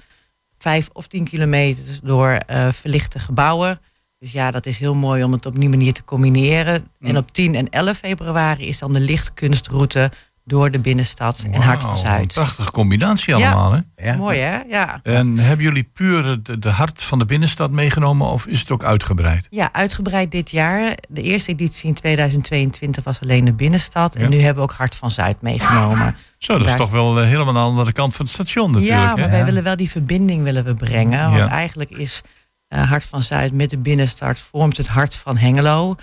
[0.58, 3.80] Vijf of tien kilometer door eh, verlichte gebouwen.
[4.18, 6.88] Dus ja, dat is heel mooi om het op die manier te combineren.
[7.00, 10.10] En op 10 en 11 februari is dan de lichtkunstroute
[10.44, 12.20] door de binnenstad en Hart van Zuid.
[12.20, 13.80] een prachtige combinatie allemaal, hè?
[14.10, 14.16] Ja.
[14.16, 14.58] Mooi hè?
[14.68, 15.00] Ja.
[15.02, 18.84] En hebben jullie puur de, de hart van de binnenstad meegenomen of is het ook
[18.84, 19.46] uitgebreid?
[19.50, 20.94] Ja, uitgebreid dit jaar.
[21.08, 24.14] De eerste editie in 2022 was alleen de binnenstad.
[24.14, 24.20] Ja.
[24.20, 26.16] En nu hebben we ook Hart van Zuid meegenomen.
[26.38, 29.00] Zo, dat is toch wel eh, helemaal aan de andere kant van het station natuurlijk.
[29.00, 29.30] Ja, maar hè?
[29.30, 31.24] wij willen wel die verbinding willen we brengen.
[31.24, 31.48] Want Ja.
[31.48, 32.20] eigenlijk is
[32.68, 35.94] eh, Hart van Zuid met de binnenstad vormt het hart van Hengelo.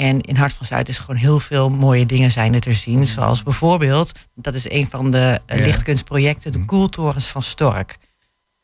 [0.00, 3.06] En in Hart van Zuid is gewoon heel veel mooie dingen zijn er te zien.
[3.06, 7.96] Zoals bijvoorbeeld, dat is een van de eh, lichtkunstprojecten, de koeltorens van Stork.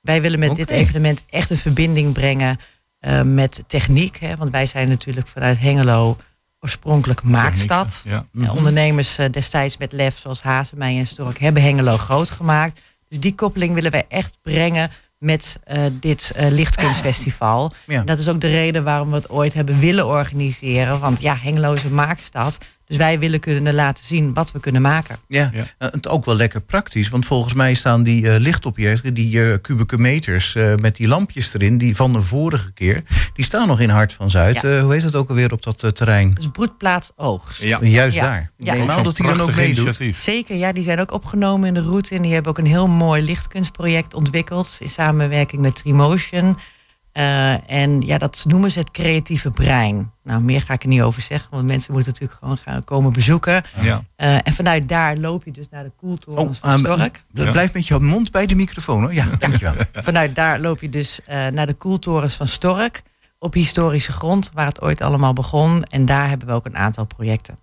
[0.00, 2.58] Wij willen met dit evenement echt een verbinding brengen
[2.98, 4.16] eh, met techniek.
[4.16, 4.34] Hè?
[4.34, 6.16] Want wij zijn natuurlijk vanuit Hengelo
[6.60, 8.02] oorspronkelijk maakstad.
[8.04, 8.26] Ja.
[8.34, 12.80] Eh, ondernemers eh, destijds met lef, zoals Hazemij en Stork, hebben Hengelo groot gemaakt.
[13.08, 17.72] Dus die koppeling willen wij echt brengen met eh, dit eh, lichtkunstfestival.
[17.86, 18.02] Ja.
[18.02, 21.00] Dat is ook de reden waarom we het ooit hebben willen organiseren.
[21.00, 22.58] Want ja, Hengelo is een maakstad.
[22.86, 25.16] Dus wij willen kunnen laten zien wat we kunnen maken.
[25.28, 25.64] Ja, Ja.
[25.78, 27.08] Eh, het ook wel lekker praktisch.
[27.08, 31.54] Want volgens mij staan die eh, lichtobjecten, die eh, kubieke meters eh, met die lampjes
[31.54, 33.02] erin, die van de vorige keer,
[33.34, 34.62] die staan nog in Hart van Zuid.
[34.62, 34.68] Ja.
[34.76, 36.30] Eh, hoe heet het ook alweer op dat terrein?
[36.30, 37.62] Dus broedplaats oogst.
[37.62, 37.78] Ja.
[37.82, 38.22] Juist Ja.
[38.22, 38.50] daar.
[38.56, 38.74] Ja.
[38.74, 39.76] neem aan dat hij dan ook meedoet.
[39.84, 40.22] initiatief.
[40.22, 42.14] Zeker, ja, die zijn ook opgenomen in de route.
[42.14, 44.76] En die hebben ook een heel mooi lichtkunstproject ontwikkeld.
[44.80, 46.58] In samenwerking met Trimotion.
[47.16, 50.12] Eh, en ja, dat noemen ze het creatieve brein.
[50.24, 51.48] Nou, meer ga ik er niet over zeggen.
[51.50, 53.62] Want mensen moeten natuurlijk gewoon gaan komen bezoeken.
[53.80, 54.02] Ja.
[54.16, 57.24] Eh, en vanuit daar loop je dus naar de koeltorens van ehm, Stork.
[57.32, 57.50] dat Ja.
[57.50, 59.14] Blijf met je mond bij de microfoon hoor.
[59.14, 59.74] Ja, dankjewel.
[59.92, 63.02] Vanuit daar loop je dus eh, naar de koeltorens van Stork.
[63.38, 65.82] Op historische grond, waar het ooit allemaal begon.
[65.82, 67.54] En daar hebben we ook een aantal projecten.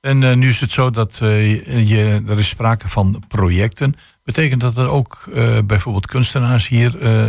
[0.00, 3.94] En eh, nu is het zo dat eh, je, je- er is sprake van projecten.
[4.24, 7.28] Betekent dat er ook eh, bijvoorbeeld kunstenaars hier eh,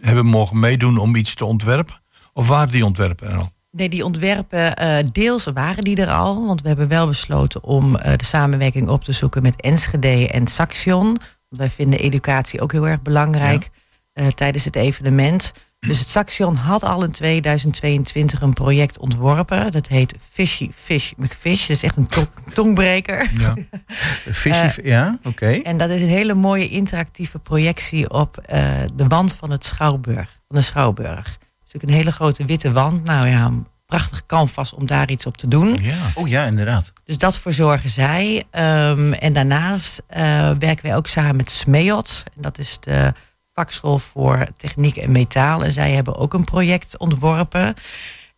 [0.00, 2.00] hebben mogen meedoen om iets te ontwerpen?
[2.32, 3.50] Of waren die ontwerpen er al?
[3.70, 6.46] Nee, die ontwerpen, eh, deels waren die er al.
[6.46, 10.46] Want we hebben wel besloten om eh, de samenwerking op te zoeken met Enschede en
[10.46, 11.04] Saxion.
[11.04, 13.68] Want wij vinden educatie ook heel erg belangrijk
[14.12, 15.52] eh, tijdens het evenement.
[15.86, 19.72] Dus het Saxion had al in 2022 een project ontworpen.
[19.72, 21.60] Dat heet Fishy Fish McFish.
[21.60, 23.30] Dat is echt een tong- tongbreker.
[23.38, 23.54] Ja.
[24.32, 25.46] Fishy, ja, oké.
[25.50, 28.60] En dat is een hele mooie interactieve projectie op eh,
[28.94, 30.40] de wand van het Schouwburg.
[30.48, 31.24] Van de Schouwburg.
[31.26, 31.34] Het
[31.66, 33.04] is natuurlijk een hele grote witte wand.
[33.04, 35.76] Nou ja, een prachtig canvas om daar iets op te doen.
[35.80, 35.94] ja.
[36.14, 36.92] Oh ja, inderdaad.
[37.04, 38.44] Dus dat verzorgen zij.
[38.50, 40.22] Ehm, en daarnaast eh,
[40.58, 42.22] werken wij ook samen met SMEOT.
[42.36, 43.12] En dat is de
[43.56, 45.64] vakschool voor techniek en metaal.
[45.64, 47.74] En zij hebben ook een project ontworpen.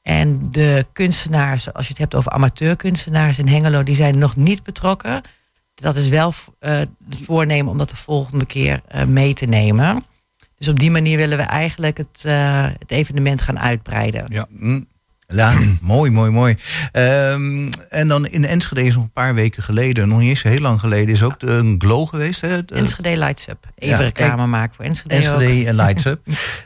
[0.02, 4.62] En de kunstenaars, als je het hebt over amateurkunstenaars in Hengelo, die zijn nog niet
[4.62, 5.22] betrokken.
[5.74, 6.88] Dat is wel eh, het
[7.24, 10.04] voornemen om dat de volgende keer eh, mee te nemen.
[10.58, 14.24] Dus op die manier willen we eigenlijk het, eh, het evenement gaan uitbreiden.
[14.28, 14.46] Ja.
[15.34, 16.56] Ja, mooi, mooi, mooi.
[16.92, 20.60] Ehm, en dan in Enschede is nog een paar weken geleden, nog niet eens heel
[20.60, 22.40] lang geleden, is ook de, een glow geweest.
[22.40, 22.64] Hè?
[22.64, 23.66] De- Enschede Lights Up.
[23.74, 25.20] Even Ja, reclame maken voor Enschede, ook.
[25.40, 26.20] Enschede en Lights Up.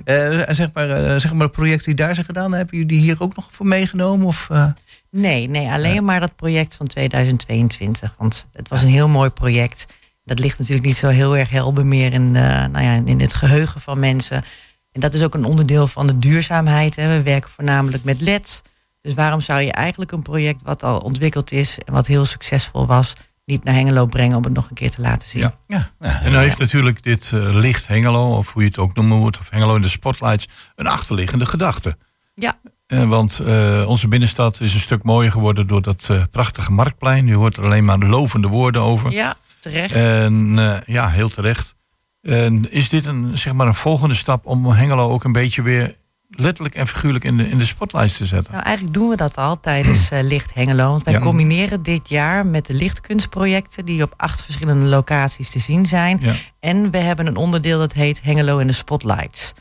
[0.05, 3.01] Eh, zeg, maar, eh, zeg maar, de projecten die daar zijn gedaan, hebben jullie die
[3.01, 4.27] hier ook nog voor meegenomen?
[4.27, 4.67] Of, eh?
[5.11, 8.15] Nee, nee, alleen maar dat project van 2022.
[8.19, 9.87] Want het was een heel mooi project.
[10.25, 13.81] Dat ligt natuurlijk niet zo heel erg helder meer in, nou ja, in het geheugen
[13.81, 14.45] van mensen.
[14.93, 16.97] En dat is ook een onderdeel van de duurzaamheid.
[16.97, 17.17] Hè.
[17.17, 18.63] We werken voornamelijk met LED.
[19.01, 22.87] Dus waarom zou je eigenlijk een project wat al ontwikkeld is en wat heel succesvol
[22.87, 25.51] was, niet naar Hengelo brengen om het nog een keer te laten zien?
[25.67, 25.91] Ja.
[25.99, 29.39] En dan heeft natuurlijk dit eh, licht Hengelo, of hoe je het ook noemen moet,
[29.39, 31.97] of Hengelo in de spotlights, een achterliggende gedachte.
[32.35, 32.61] Ja.
[32.87, 37.27] Eh, want eh, onze binnenstad is een stuk mooier geworden door dat eh, prachtige marktplein.
[37.27, 39.11] Je hoort er alleen maar lovende woorden over.
[39.11, 39.95] Ja, terecht.
[39.95, 41.75] En eh, ja, heel terecht.
[42.23, 45.97] En is dit een, zeg maar een volgende stap om Hengelo ook een beetje weer
[46.31, 48.53] letterlijk en figuurlijk in de, in de spotlights te zetten?
[48.53, 50.91] Nou, eigenlijk doen we dat al tijdens eh, Licht Hengelo.
[50.91, 51.19] Want wij Ja.
[51.19, 56.19] combineren dit jaar met de lichtkunstprojecten die op acht verschillende locaties te zien zijn.
[56.21, 56.35] Ja.
[56.61, 59.53] En we hebben een onderdeel dat heet Hengelo in de Spotlights.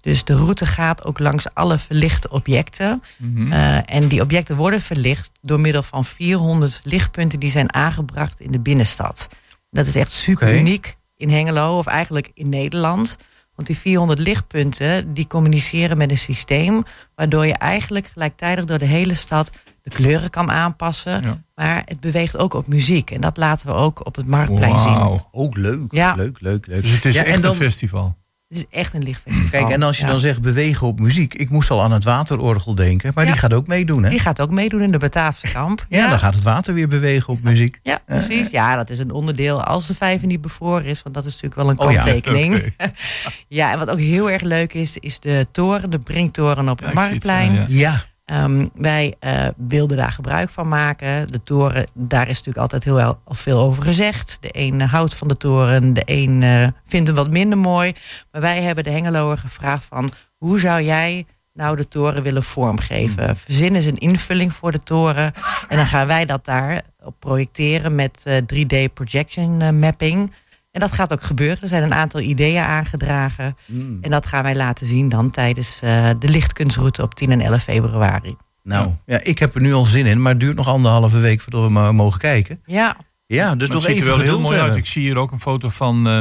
[0.00, 3.02] Dus de route gaat ook langs alle verlichte objecten.
[3.16, 3.52] Mhm.
[3.52, 8.50] Eh, en die objecten worden verlicht door middel van 400 lichtpunten die zijn aangebracht in
[8.52, 9.28] de binnenstad.
[9.70, 13.16] Dat is echt super uniek in Hengelo, of eigenlijk in Nederland.
[13.54, 16.82] Want die 400 lichtpunten die communiceren met een systeem
[17.14, 19.50] waardoor je eigenlijk gelijktijdig door de hele stad
[19.82, 21.22] de kleuren kan aanpassen.
[21.22, 21.42] Ja.
[21.54, 23.10] Maar het beweegt ook op muziek.
[23.10, 24.94] En dat laten we ook op het marktplein zien.
[24.94, 25.28] Wauw.
[25.30, 26.14] Ook leuk, Ja.
[26.14, 26.82] leuk, leuk, leuk.
[26.82, 28.16] Dus het is Ja, echt dan, een festival.
[28.50, 29.50] Het is echt een lichtfestival.
[29.50, 30.10] Kijk, en als je Ja.
[30.10, 33.30] dan zegt bewegen op muziek, ik moest al aan het waterorgel denken, maar Ja.
[33.30, 34.08] die gaat ook meedoen, hè?
[34.10, 35.86] Die gaat ook meedoen in de Bataafse kamp.
[35.88, 37.78] Ja, dan gaat het water weer bewegen op muziek.
[37.82, 38.50] Ja, precies.
[38.50, 41.02] Ja, dat is een onderdeel als de vijver niet bevroren is.
[41.02, 42.74] Want dat is natuurlijk wel een Oh ja, kanttekening.
[43.48, 46.94] ja, en wat ook heel erg leuk is, is de toren, de Brinktoren op het
[46.94, 47.64] Marktplein.
[47.68, 48.02] ja.
[48.30, 51.26] Ehm, wij eh, wilden daar gebruik van maken.
[51.26, 54.36] De toren, daar is natuurlijk altijd heel wel veel over gezegd.
[54.40, 57.92] De een eh, houdt van de toren, de een eh, vindt hem wat minder mooi.
[58.32, 60.10] Maar wij hebben de Hengeloer gevraagd van...
[60.36, 63.36] hoe zou jij nou de toren willen vormgeven?
[63.36, 65.32] Verzin eens een invulling voor de toren.
[65.68, 70.32] En dan gaan wij dat daar op projecteren met eh, 3D projection mapping...
[70.70, 71.62] En dat gaat ook gebeuren.
[71.62, 73.56] Er zijn een aantal ideeën aangedragen.
[74.00, 77.62] En dat gaan wij laten zien dan tijdens eh, de lichtkunstroute op 10 en 11
[77.62, 78.36] februari.
[78.62, 81.40] nou, ja, ik heb er nu al zin in, maar het duurt nog anderhalve week
[81.40, 82.62] voordat we maar mogen kijken.
[82.64, 82.96] Ja,
[83.36, 84.76] Ja, dus Maar nog het ziet even er wel heel mooi uit.
[84.76, 86.20] Ik zie hier ook een foto van eh,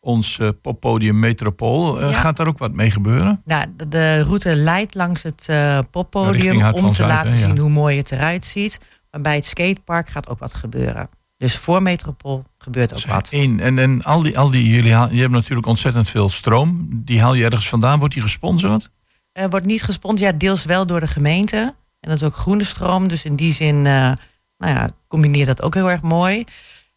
[0.00, 2.00] ons eh, poppodium Metropool.
[2.00, 2.12] Ja.
[2.12, 3.42] Gaat daar ook wat mee gebeuren?
[3.44, 7.36] nou, de, de route leidt langs het eh, poppodium om te laten ja.
[7.36, 8.80] zien hoe mooi het eruit ziet.
[9.10, 11.08] Maar bij het skatepark gaat ook wat gebeuren.
[11.36, 13.28] Dus voor Metropool gebeurt ook wat.
[13.30, 13.60] Eén.
[13.60, 16.88] En, en al die, al die jullie haal, je hebt natuurlijk ontzettend veel stroom.
[16.90, 17.98] Die haal je ergens vandaan.
[17.98, 18.90] Wordt die gesponsord?
[19.32, 21.74] Er wordt niet gesponsord, ja, deels wel door de gemeente.
[22.00, 23.08] En dat is ook groene stroom.
[23.08, 24.12] Dus in die zin, eh,
[24.58, 26.44] nou ja, combineer dat ook heel erg mooi.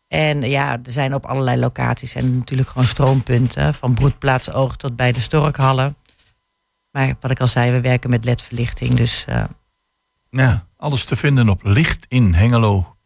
[0.08, 3.73] En ja, er zijn op allerlei locaties en natuurlijk gewoon stroompunten.
[3.73, 5.97] Van Broedplaats Oog tot bij de Storkhallen.
[6.91, 8.93] Maar wat ik al zei, we werken met ledverlichting.
[8.93, 9.43] Dus eh
[10.30, 10.65] Ja.
[10.78, 12.96] Alles te vinden op lichtinhengelo.nl.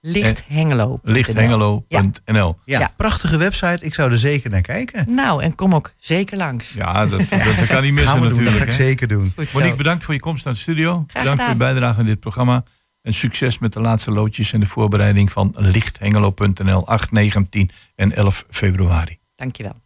[0.00, 0.98] lichthengelo.
[1.02, 2.58] Lichthengelo.nl.
[2.64, 2.92] Ja, Ja.
[2.96, 3.78] prachtige website.
[3.84, 5.14] Ik zou er zeker naar kijken.
[5.14, 6.72] Nou, en kom ook zeker langs.
[6.72, 7.28] Ja, dat, dat,
[7.58, 8.58] dat kan niet missen we doen, dat natuurlijk.
[8.58, 9.32] ga ik zeker doen.
[9.52, 11.06] Monique, bedankt voor je komst naar de studio.
[11.12, 12.64] bedankt voor je bijdrage aan dit programma.
[13.02, 18.12] En succes met de laatste loodjes en de voorbereiding van lichthengelo.nl 8, 9, 10 en
[18.16, 19.18] 11 februari.
[19.34, 19.82] Dankjewel.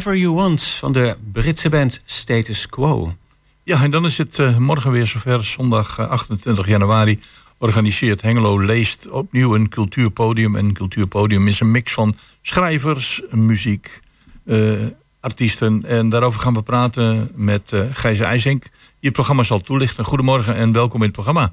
[0.00, 3.14] Whatever You Want van de Britse band Status Quo.
[3.62, 5.44] Ja, en dan is het eh, morgen weer zover.
[5.44, 7.20] Zondag eh, 28 januari
[7.58, 10.56] organiseert Hengelo Leest opnieuw een cultuurpodium.
[10.56, 14.00] En een cultuurpodium is een mix van schrijvers, muziek,
[14.44, 14.72] eh,
[15.20, 15.84] artiesten.
[15.86, 18.70] En daarover gaan we praten met eh Gijs IJzink, die
[19.00, 20.04] het programma zal toelichten.
[20.04, 21.52] Goedemorgen en welkom in het programma.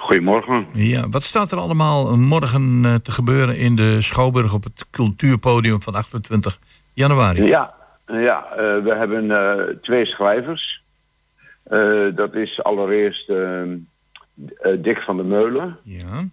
[0.00, 0.66] Goedemorgen.
[0.72, 5.82] Ja, wat staat er allemaal morgen eh, te gebeuren in de Schouwburg op het cultuurpodium
[5.82, 6.58] van 28
[7.00, 7.44] januari?
[7.44, 7.74] Ja,
[8.06, 10.82] ja eh, we hebben eh, twee schrijvers.
[11.62, 13.32] Eh, dat is allereerst
[14.78, 15.78] Dick van der Meulen.
[15.82, 16.24] Ja.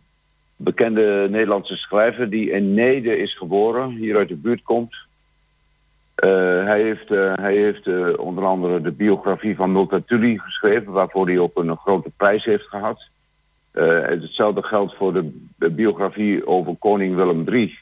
[0.55, 4.95] Bekende Nederlandse schrijver die in Nede is geboren, hier uit de buurt komt.
[6.15, 7.09] Hij heeft,
[7.39, 12.43] hij heeft onder andere de biografie van Multatuli geschreven, waarvoor hij ook een grote prijs
[12.43, 13.09] heeft gehad.
[13.77, 17.79] Eh, hetzelfde geldt voor de, de biografie over koning Willem III.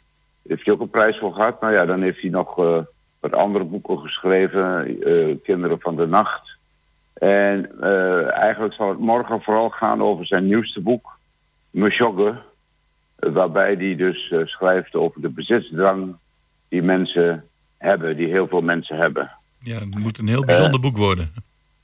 [0.47, 1.61] Heeft hij ook een prijs voor gehad.
[1.61, 2.79] Nou ja, dan heeft hij nog eh,
[3.19, 4.85] wat andere boeken geschreven.
[5.01, 6.57] eh, Kinderen van de Nacht.
[7.13, 11.17] En eh, eigenlijk zal het morgen vooral gaan over zijn nieuwste boek,
[11.69, 12.35] Mesjogge.
[13.15, 16.15] waarbij hij dus schrijft over de bezitsdrang
[16.67, 17.43] die mensen
[17.77, 19.31] hebben, die heel veel mensen hebben.
[19.59, 21.33] Ja, het moet een heel bijzonder boek worden.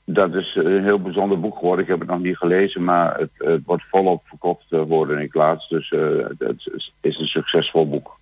[0.04, 1.84] Dat is een heel bijzonder boek geworden.
[1.84, 5.68] Ik heb het nog niet gelezen, maar het, het wordt volop verkocht worden ik laatst.
[5.68, 5.90] Dus
[6.38, 6.68] het
[7.00, 8.20] is, een succesvol boek.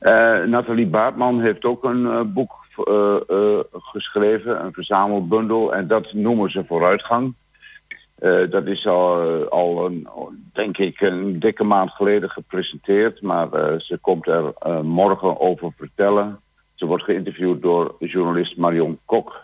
[0.00, 2.62] Uh, Nathalie Baartman heeft ook een uh, boek
[3.72, 5.74] geschreven, een verzamelbundel.
[5.74, 7.34] En dat noemen ze vooruitgang.
[8.50, 10.08] dat is al, al een,
[10.52, 13.22] denk ik, een dikke maand geleden gepresenteerd.
[13.22, 13.48] Maar
[13.80, 16.40] ze komt er morgen over vertellen.
[16.74, 19.42] Ze wordt geïnterviewd door journalist Marion Kok.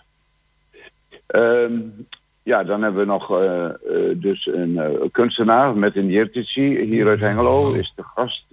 [2.51, 7.09] Ja, dan hebben we nog uh, uh, dus een uh, kunstenaar met een Jirtici hier
[7.09, 7.73] uit Hengelo.
[7.73, 8.45] Is de gast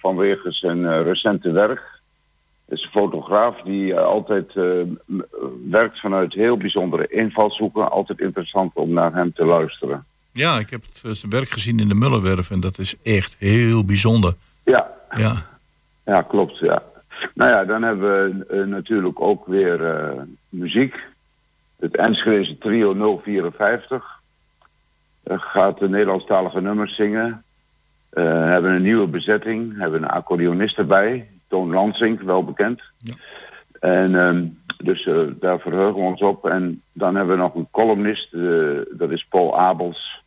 [0.00, 1.82] vanwege zijn recente werk.
[2.68, 4.52] Is een fotograaf die altijd
[5.70, 7.90] werkt vanuit heel bijzondere invalshoeken.
[7.90, 10.04] Altijd interessant om naar hem te luisteren.
[10.32, 13.84] Ja, ik heb het, zijn werk gezien in de Mullenwerf en dat is echt heel
[13.84, 14.34] bijzonder.
[14.64, 15.46] Ja, ja.
[16.04, 16.58] ja klopt.
[16.58, 16.82] Ja.
[17.34, 19.80] Nou ja, dan hebben we natuurlijk ook weer
[20.48, 20.94] muziek.
[21.80, 24.20] Het Enschedeze trio 054
[25.24, 27.44] uh, gaat de Nederlandstalige nummers zingen.
[28.12, 32.82] Uh, hebben een nieuwe bezetting, hebben een accordeonist erbij, Toon Lansing, wel bekend.
[32.98, 33.14] Ja.
[33.80, 36.46] En um, dus uh, daar verheugen we ons op.
[36.46, 38.32] En dan hebben we nog een columnist,
[38.90, 40.19] dat is Paul Abels,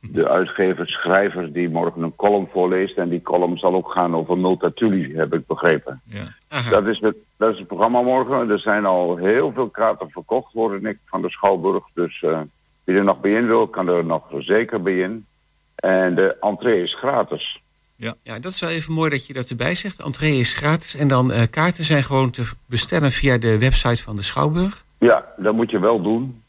[0.00, 2.96] de uitgever, schrijver, die morgen een column voorleest.
[2.96, 6.00] En die column zal ook gaan over Multatuli, heb ik begrepen.
[6.04, 6.34] Ja.
[6.70, 8.50] Dat is, het, dat is het programma morgen.
[8.50, 11.84] Er zijn al heel veel kaarten verkocht worden ik van de Schouwburg.
[11.94, 12.40] Dus uh,
[12.84, 15.26] wie er nog bij in wil, kan er nog zeker bij in.
[15.74, 17.60] En de entree is gratis.
[17.96, 18.14] Ja.
[18.22, 20.02] ja, dat is wel even mooi dat je dat erbij zegt.
[20.02, 24.16] Entree is gratis en dan uh, kaarten zijn gewoon te bestellen via de website van
[24.16, 24.84] de Schouwburg.
[24.98, 26.42] Ja, dat moet je wel doen.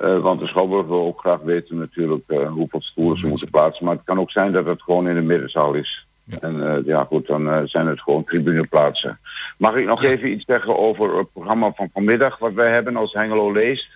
[0.00, 3.84] Uh, want de Schouwburg wil ook graag weten natuurlijk uh, hoeveel stoelen ze moeten plaatsen.
[3.84, 6.06] Maar het kan ook zijn dat het gewoon in de middenzaal is.
[6.24, 6.38] Ja.
[6.38, 9.18] En uh, ja goed, dan zijn het gewoon tribuneplaatsen.
[9.56, 10.08] Mag ik nog ja.
[10.08, 13.88] even iets zeggen over het programma van vanmiddag wat wij hebben als Hengelo Leest?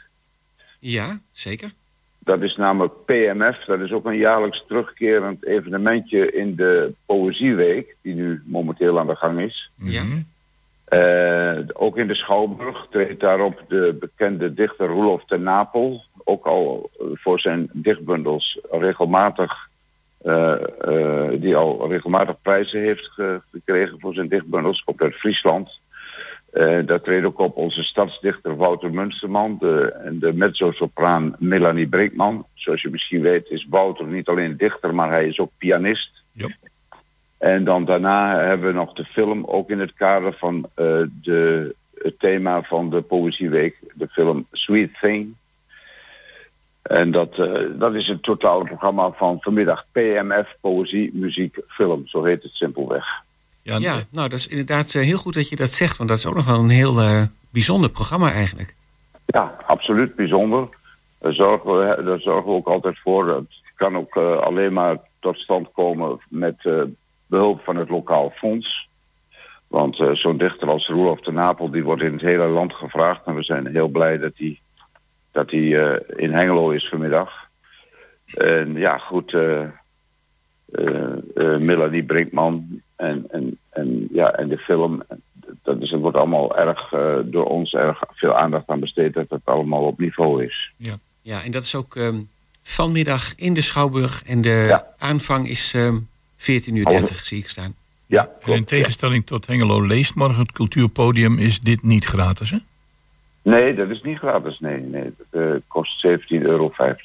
[0.78, 1.70] Ja, zeker.
[2.18, 3.64] Dat is namelijk PMF.
[3.64, 9.16] Dat is ook een jaarlijks terugkerend evenementje in de Poëzieweek, die nu momenteel aan de
[9.16, 9.70] gang is.
[9.76, 10.04] Ja.
[10.94, 16.04] Uh, ook in de Schouwburg treedt daarop de bekende dichter Roelof ten Napel.
[16.24, 19.68] Ook al voor zijn dichtbundels regelmatig,
[20.24, 20.56] uh,
[21.30, 24.84] die al regelmatig prijzen heeft ge gekregen voor zijn dichtbundels.
[24.84, 25.80] Komt uit Friesland.
[26.84, 29.58] daar treedt ook op onze stadsdichter Wouter Munsterman
[30.04, 32.46] en de mezzo-sopraan Melanie Brinkman.
[32.54, 36.22] Zoals je misschien weet is Wouter niet alleen dichter, maar hij is ook pianist.
[37.42, 41.74] En dan daarna hebben we nog de film, ook in het kader van uh, de,
[41.94, 45.34] het thema van de Poëzieweek, de film Sweet Thing.
[46.82, 52.02] En dat, uh, dat is het totale programma van vanmiddag PMF, Poëzie, Muziek, Film.
[52.06, 53.04] Zo heet het simpelweg.
[53.62, 56.18] Ja, ja nou dat is inderdaad uh, heel goed dat je dat zegt, want dat
[56.18, 58.74] is ook nog wel een heel bijzonder programma eigenlijk.
[59.26, 60.68] Ja, absoluut bijzonder.
[61.18, 63.28] Daar zorgen we, daar zorgen we ook altijd voor.
[63.28, 66.64] Het kan ook alleen maar tot stand komen met
[67.32, 68.88] behulp van het lokaal fonds.
[69.68, 73.20] Want uh, zo'n dichter als Roelof de Napel, die wordt in het hele land gevraagd.
[73.24, 74.60] En we zijn heel blij dat hij
[75.30, 77.30] dat die, uh, in Hengelo is vanmiddag.
[78.34, 79.66] En ja, goed, uh,
[81.58, 85.02] Melanie Brinkman en, en, en, ja, en de film.
[85.62, 86.88] Dat is, het wordt allemaal erg
[87.24, 90.72] door ons erg veel aandacht aan besteed dat het allemaal op niveau is.
[90.76, 92.28] Ja, ja en dat is ook um,
[92.62, 94.22] vanmiddag in de Schouwburg.
[94.24, 94.86] En de ja.
[94.98, 95.72] aanvang is...
[95.74, 96.10] Um
[96.42, 97.74] 14 uur 30 zie ik staan.
[98.06, 102.56] Ja, En in tegenstelling tot Hengelo leest morgen het cultuurpodium is dit niet gratis, hè?
[103.42, 104.60] Nee, dat is niet gratis.
[104.60, 105.12] Nee, nee.
[105.30, 106.72] Dat eh, kost 17,50 euro.
[106.76, 106.96] Maar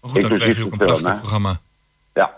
[0.00, 1.60] goed, dan krijg je ook een prachtig programma.
[2.14, 2.34] Ja.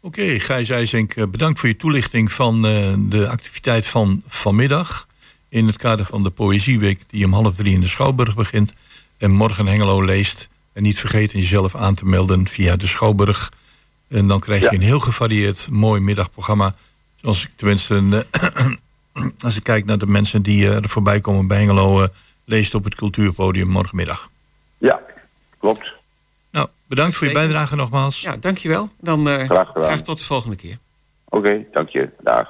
[0.00, 5.06] Oké, Gijs IJzenk, eh, bedankt voor je toelichting van eh, de activiteit van vanmiddag.
[5.48, 8.74] In het kader van de Poëzieweek die om half drie in de Schouwburg begint.
[9.18, 10.48] En morgen Hengelo leest.
[10.72, 13.52] En niet vergeten jezelf aan te melden via de Schouwburg.
[14.08, 14.72] En dan krijg je Ja.
[14.72, 16.74] een heel gevarieerd, mooi middagprogramma.
[17.16, 18.66] Zoals ik tenminste, eh,
[19.46, 22.02] als ik kijk naar de mensen die eh, er voorbij komen bij Hengelo...
[22.02, 22.08] eh,
[22.44, 24.30] leest op het cultuurpodium morgenmiddag.
[24.78, 25.00] Ja,
[25.58, 25.92] klopt.
[26.50, 28.20] Nou, bedankt voor je bijdrage nogmaals.
[28.20, 28.90] Ja, dankjewel.
[29.00, 29.82] Dan eh, Graag gedaan.
[29.82, 30.78] graag tot de volgende keer.
[31.28, 32.08] Oké, dank je.
[32.22, 32.48] Dag.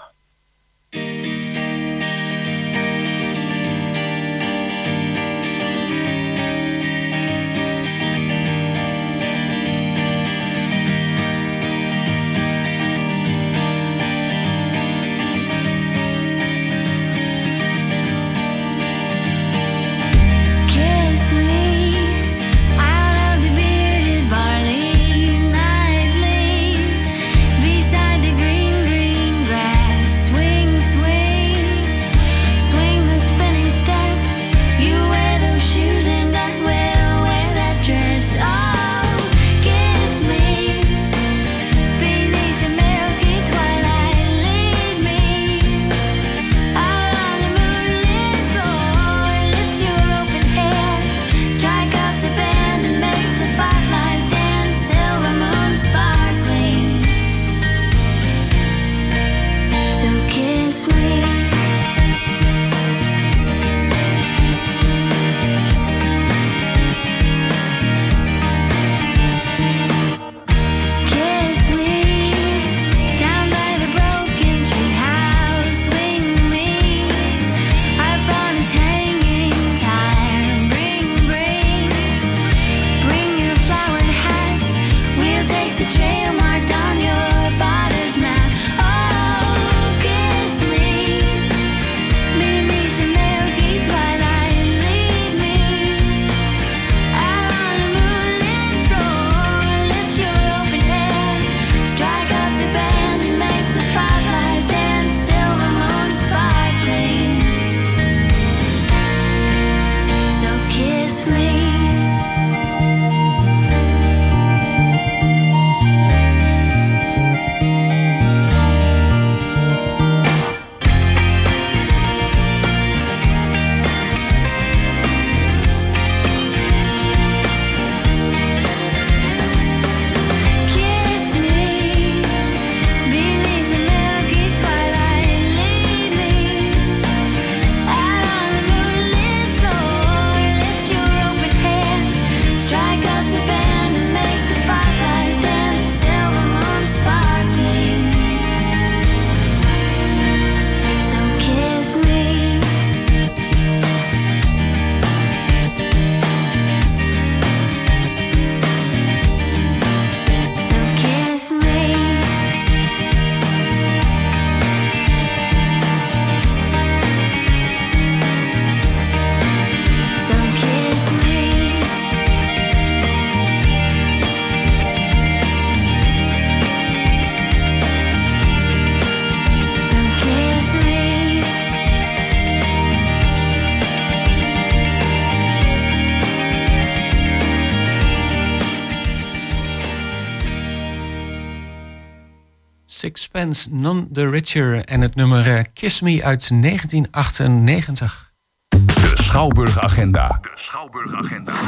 [193.39, 198.33] Sixpence None the Richer en het nummer eh, Kiss Me uit 1998.
[198.69, 200.41] De Schouwburg Agenda.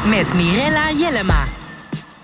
[0.08, 1.44] Met Mirella Jellema.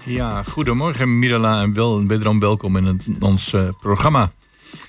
[0.05, 4.31] Ja, goedemorgen Mirella en wel, wederom welkom in het, ons eh, programma.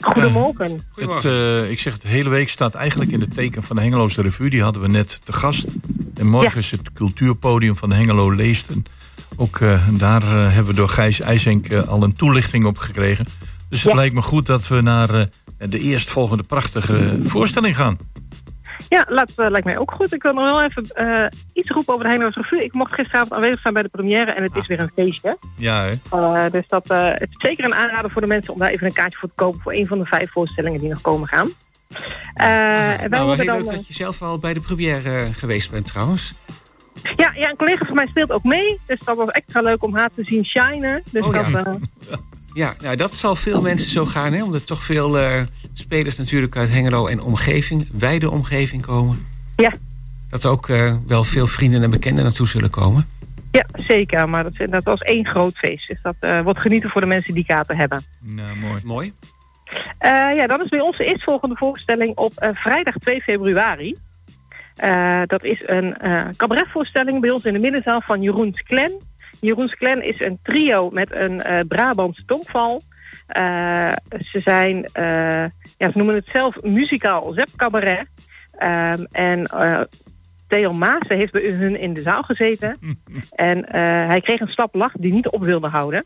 [0.01, 0.79] Goedemorgen.
[0.95, 3.81] Het, eh, ik zeg het, de hele week staat eigenlijk in het teken van de
[3.81, 4.49] Hengeloze Revue.
[4.49, 5.67] Die hadden we net te gast.
[6.15, 6.57] En morgen Ja.
[6.57, 8.67] is het cultuurpodium van de Hengelo Leest.
[8.67, 8.85] En
[9.35, 13.25] ook eh, daar hebben we door Gijs IJzenk al een toelichting op gekregen.
[13.69, 13.97] Dus het Ja.
[13.97, 15.25] lijkt me goed dat we naar eh,
[15.57, 17.97] de eerstvolgende prachtige voorstelling gaan.
[18.89, 20.13] Ja, laat, eh, lijkt mij ook goed.
[20.13, 22.63] Ik wil nog wel even eh, iets roepen over de Heineloos Revue.
[22.63, 25.37] Ik mocht gisteravond aanwezig zijn bij de première en het is weer een feestje.
[25.57, 26.49] Ja, hè?
[26.49, 29.17] Dus dat, het is zeker een aanrader voor de mensen om daar even een kaartje
[29.17, 31.49] voor te kopen voor een van de vijf voorstellingen die nog komen gaan.
[32.33, 35.85] En wij nou, heel dan, leuk dat je zelf al bij de première geweest bent
[35.85, 36.33] trouwens.
[37.15, 38.79] ja, ja, een collega van mij speelt ook mee.
[38.85, 41.03] Dus dat was extra leuk om haar te zien shinen.
[41.11, 41.65] Dus Oh, dat,
[42.09, 42.17] ja.
[42.57, 44.43] Ja, nou, dat zal veel mensen zo gaan, hè?
[44.43, 45.41] omdat toch veel eh,
[45.73, 49.27] spelers natuurlijk uit Hengelo en omgeving, wijde omgeving komen.
[49.55, 49.73] Ja.
[50.29, 53.05] Dat er ook eh, wel veel vrienden en bekenden naartoe zullen komen.
[53.51, 54.29] Ja, zeker.
[54.29, 55.87] Maar dat, is- dat was één groot feest.
[55.87, 58.03] Dus dat eh, wordt genieten voor de mensen die kaarten hebben.
[58.21, 58.81] Nou, mooi.
[58.83, 59.13] Mooi.
[59.97, 63.95] Eh, ja, dan is bij ons de eerstvolgende voorstelling op eh, vrijdag 2 februari.
[64.75, 68.91] Eh, dat is een eh cabaretvoorstelling bij ons in de middenzaal van Jeroens Clan.
[69.39, 72.81] Jeroens Clan is een trio met een eh Brabantse tongval.
[73.27, 75.03] Eh, ze zijn, eh,
[75.77, 78.07] ja, ze noemen het zelf muzikaal zep cabaret.
[78.57, 79.49] Ehm, en
[80.47, 82.77] Theo Maas heeft bij hun in de zaal gezeten.
[83.31, 83.65] en
[84.07, 86.03] hij kreeg een slap lach die niet op wilde houden.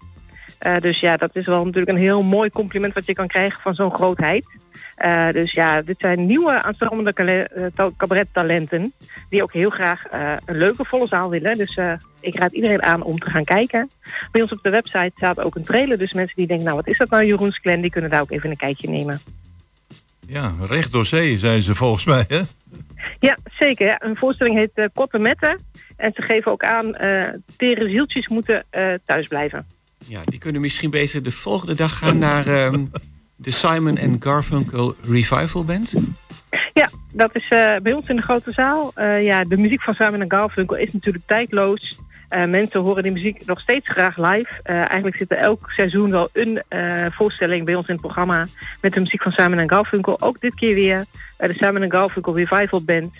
[0.62, 3.62] Eh, dus ja, dat is wel natuurlijk een heel mooi compliment wat je kan krijgen
[3.62, 4.47] van zo'n grootheid.
[4.95, 8.93] Eh, dus ja, dit zijn nieuwe aanstormende cale- eh, ta- cabarettalenten
[9.30, 10.03] die ook heel graag
[10.45, 11.57] een leuke volle zaal willen.
[11.57, 11.80] Dus
[12.20, 13.89] ik raad iedereen aan om te gaan kijken.
[14.32, 15.97] Bij ons op de website staat ook een trailer.
[15.97, 18.32] Dus mensen die denken, nou wat is dat nou Jeroens Clan, die kunnen daar ook
[18.32, 19.20] even een kijkje nemen.
[20.28, 22.41] Ja, recht door zee, zijn ze volgens mij, hè?
[23.20, 23.86] Ja, zeker.
[23.88, 24.01] Ja.
[24.03, 25.59] Een voorstelling heet Korte Metten.
[25.97, 26.91] En ze geven ook aan,
[27.57, 28.66] tere zieltjes moeten
[29.05, 29.66] thuis blijven.
[30.08, 32.86] Ja, die kunnen misschien beter de volgende dag gaan naar ehm,
[33.36, 35.93] de Simon and Garfunkel Revival Band.
[36.74, 38.91] Ja, dat is eh, bij ons in de grote zaal.
[38.95, 41.99] Eh, ja, de muziek van Simon Garfunkel is natuurlijk tijdloos.
[42.28, 44.62] Eh, mensen horen die muziek nog steeds graag live.
[44.64, 46.62] Eigenlijk zit er elk seizoen wel een
[47.12, 48.47] voorstelling bij ons in het programma
[48.82, 50.22] met de muziek van Simon Garfunkel.
[50.22, 51.06] Ook dit keer weer
[51.38, 53.14] de Simon Garfunkel Revival Band.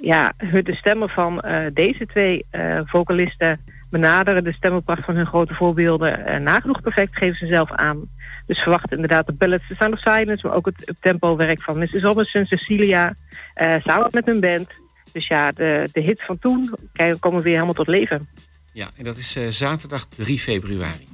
[0.00, 2.44] Ja, de stemmen van deze twee
[2.84, 3.60] vocalisten
[3.94, 8.06] benaderen de stemmenpracht van hun grote voorbeelden eh, nagenoeg perfect, geven ze zelf aan.
[8.46, 12.02] Dus verwacht inderdaad de ballads The Sound of Silence, maar ook het tempo-werk van Mrs.
[12.02, 13.14] Robinson, Cecilia,
[13.54, 14.68] eh, samen met hun band.
[15.12, 16.74] Dus ja, de, de hits van toen
[17.20, 18.28] komen weer helemaal tot leven.
[18.72, 21.06] Ja, en dat is eh, zaterdag 3 februari.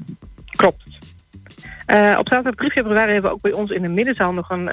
[0.51, 0.99] Klopt.
[2.18, 4.70] Op zaterdag 3 februari hebben we ook bij ons in de middenzaal nog een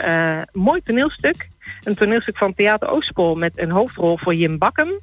[0.51, 1.47] mooi toneelstuk.
[1.84, 5.01] Een toneelstuk van Theater Oostpol met een hoofdrol voor Jim Bakken.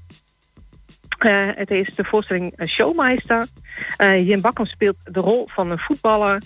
[1.18, 3.46] Eh, het is de voorstelling eh, Showmeister.
[3.96, 6.42] Eh, Jim Bakken speelt de rol van een voetballer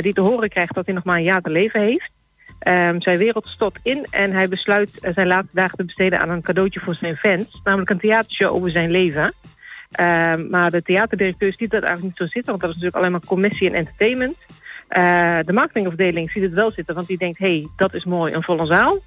[0.00, 2.10] die te horen krijgt dat hij nog maar een jaar te leven heeft.
[2.58, 6.42] Ehm, zijn wereld stort in en hij besluit zijn laatste dagen te besteden aan een
[6.42, 7.60] cadeautje voor zijn fans.
[7.64, 9.34] Namelijk een theatershow over zijn leven.
[9.90, 13.12] Ehm, maar de theaterdirecteur ziet dat eigenlijk niet zo zitten, want dat is natuurlijk alleen
[13.12, 14.36] maar commissie en entertainment.
[14.88, 18.34] Eh, de marketingafdeling ziet het wel zitten, want die denkt, hé, hey, dat is mooi,
[18.34, 18.98] een volle zaal.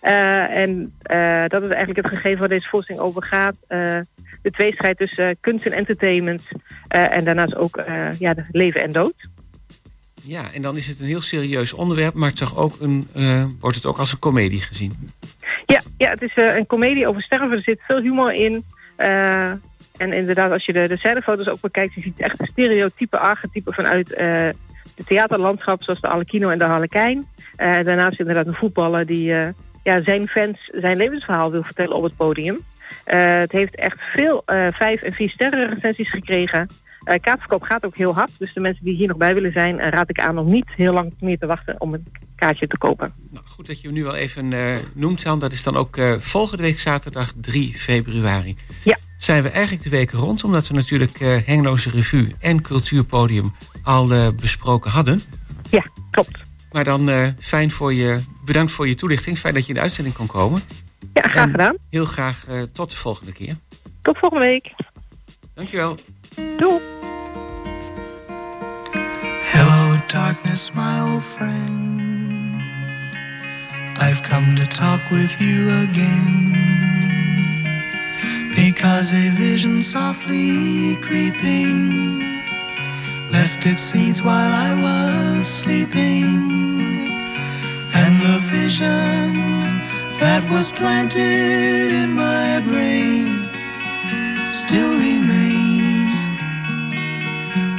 [0.00, 0.94] Eh, en
[1.48, 3.56] dat is eigenlijk het gegeven waar deze voorstelling over gaat.
[4.42, 6.42] De tweestrijd tussen eh, kunst en entertainment.
[6.88, 9.14] eh, en daarnaast ook eh, ja, de leven en dood.
[10.22, 13.08] Ja, en dan is het een heel serieus onderwerp, maar toch ook een,
[13.60, 14.92] wordt het ook als een komedie gezien.
[15.66, 17.52] Ja, ja het is een komedie over sterven.
[17.52, 18.64] Er zit veel humor in.
[19.96, 21.94] En inderdaad, als je de, de ook bekijkt...
[21.94, 24.08] je ziet echt een stereotype archetype vanuit
[24.94, 25.82] het theaterlandschap...
[25.82, 27.26] zoals de Alekino en de Harlekijn.
[27.56, 29.32] Daarnaast inderdaad een voetballer die
[29.88, 32.58] ja, zijn fans zijn levensverhaal wil vertellen op het podium.
[33.04, 36.68] Eh, het heeft echt veel eh, vijf- en vier sterren recensies gekregen.
[37.04, 38.30] Eh kaartverkoop gaat ook heel hard.
[38.38, 39.78] Dus de mensen die hier nog bij willen zijn...
[39.78, 43.12] raad ik aan om niet heel lang meer te wachten om een kaartje te kopen.
[43.30, 44.54] Nou, goed dat je hem nu al even
[44.94, 45.38] noemt, Jan.
[45.38, 48.56] Dat is dan ook volgende week zaterdag 3 februari.
[48.82, 48.98] Ja.
[49.16, 54.90] Zijn we eigenlijk de week rond, omdat we natuurlijk Hengeloze Revue en Cultuurpodium al besproken
[54.90, 55.22] hadden.
[55.70, 56.38] Ja, klopt.
[56.72, 59.38] Maar dan fijn voor je, bedankt voor je toelichting.
[59.38, 60.62] Fijn dat je in de uitzending kon komen.
[61.22, 61.76] Ja, graag En gedaan.
[61.90, 63.56] Heel graag eh, tot de volgende keer.
[64.02, 64.74] Tot volgende week.
[65.54, 65.98] Dankjewel.
[66.56, 66.80] Doei.
[69.52, 72.60] Hello, darkness, my old friend.
[74.00, 76.56] I've come to talk with you again.
[78.54, 82.22] Because a vision softly creeping
[83.30, 86.56] left its seeds while I was sleeping.
[87.92, 89.57] And the vision
[90.18, 93.48] that was planted in my brain
[94.50, 96.12] still remains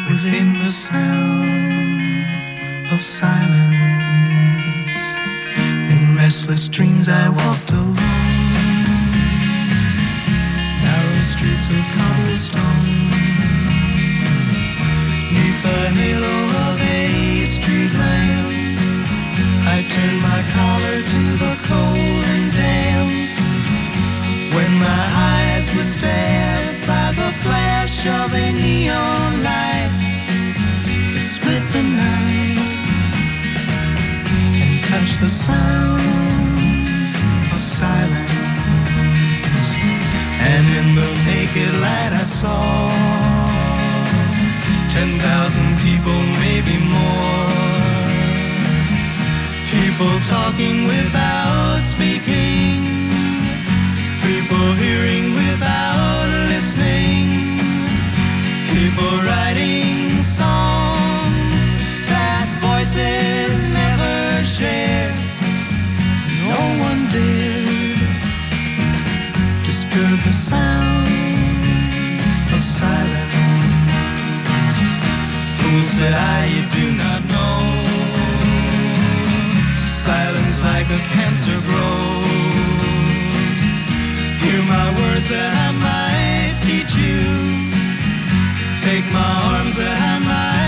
[0.10, 2.26] within the sound
[2.94, 3.70] of silence.
[5.92, 7.96] In restless dreams, I walked alone,
[10.84, 13.12] narrow streets of cobblestone,
[15.34, 16.69] neath the halo
[20.00, 23.12] I turned my collar to the cold and damp.
[24.56, 29.92] When my eyes were stabbed by the flash of a neon light,
[31.16, 32.60] it split the night
[34.64, 36.00] and touched the sound
[37.54, 38.40] of silence.
[40.52, 42.90] And in the naked light, I saw
[44.88, 46.78] ten thousand people, maybe
[49.72, 52.82] People talking without speaking.
[54.26, 57.60] People hearing without listening.
[58.74, 61.62] People writing songs
[62.10, 65.14] that voices never share.
[66.50, 68.00] No one dared
[69.64, 71.08] disturb the sound
[72.56, 73.36] of silence.
[75.60, 76.89] Fool said I, you do
[80.92, 82.26] A cancer grows.
[84.42, 87.22] Hear my words that I might teach you.
[88.82, 90.59] Take my arms that I might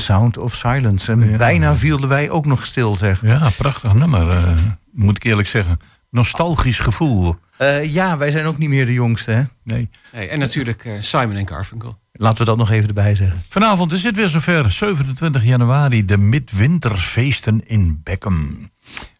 [0.00, 1.12] Sound of Silence.
[1.12, 3.22] En bijna vielden wij ook nog stil, zeg.
[3.22, 4.52] Ja, prachtig nummer, eh,
[4.92, 5.78] moet ik eerlijk zeggen.
[6.10, 7.36] Nostalgisch gevoel.
[7.56, 9.42] Eh, ja, wij zijn ook niet meer de jongste, hè?
[9.64, 9.90] Nee.
[10.12, 11.98] Nee, en natuurlijk eh, Simon en Garfunkel.
[12.12, 13.42] Laten we dat nog even erbij zeggen.
[13.48, 14.70] Vanavond is het weer zover.
[14.70, 18.70] 27 januari, de midwinterfeesten in Beckham.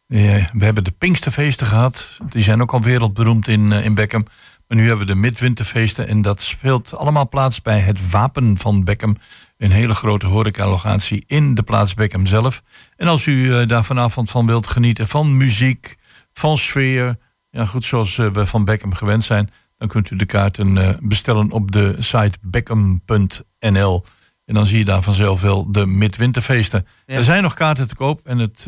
[0.06, 2.18] Eh, we hebben de Pinksterfeesten gehad.
[2.28, 4.26] Die zijn ook al wereldberoemd in, in Beckham.
[4.70, 6.08] Maar nu hebben we de midwinterfeesten.
[6.08, 9.16] En dat speelt allemaal plaats bij het Wapen van Beckham.
[9.56, 12.62] Een hele grote horecalocatie in de plaats Beckham zelf.
[12.96, 15.96] En als u eh, daar vanavond van wilt genieten van muziek,
[16.32, 17.18] van sfeer...
[17.50, 19.50] Ja, goed, zoals eh, we van Beckham gewend zijn...
[19.76, 24.04] dan kunt u de kaarten eh, bestellen op de site beckham.nl.
[24.44, 26.86] En dan zie je daar vanzelf wel de midwinterfeesten.
[27.06, 27.14] Ja.
[27.14, 28.66] Er zijn nog kaarten te koop en het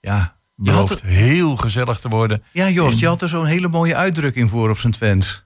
[0.00, 2.42] ja, Je had belooft heel gezellig te worden.
[2.52, 5.44] Ja, Joost, je had er zo'n hele mooie uitdrukking voor op zijn Twents.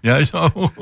[0.00, 0.50] Ja, zo.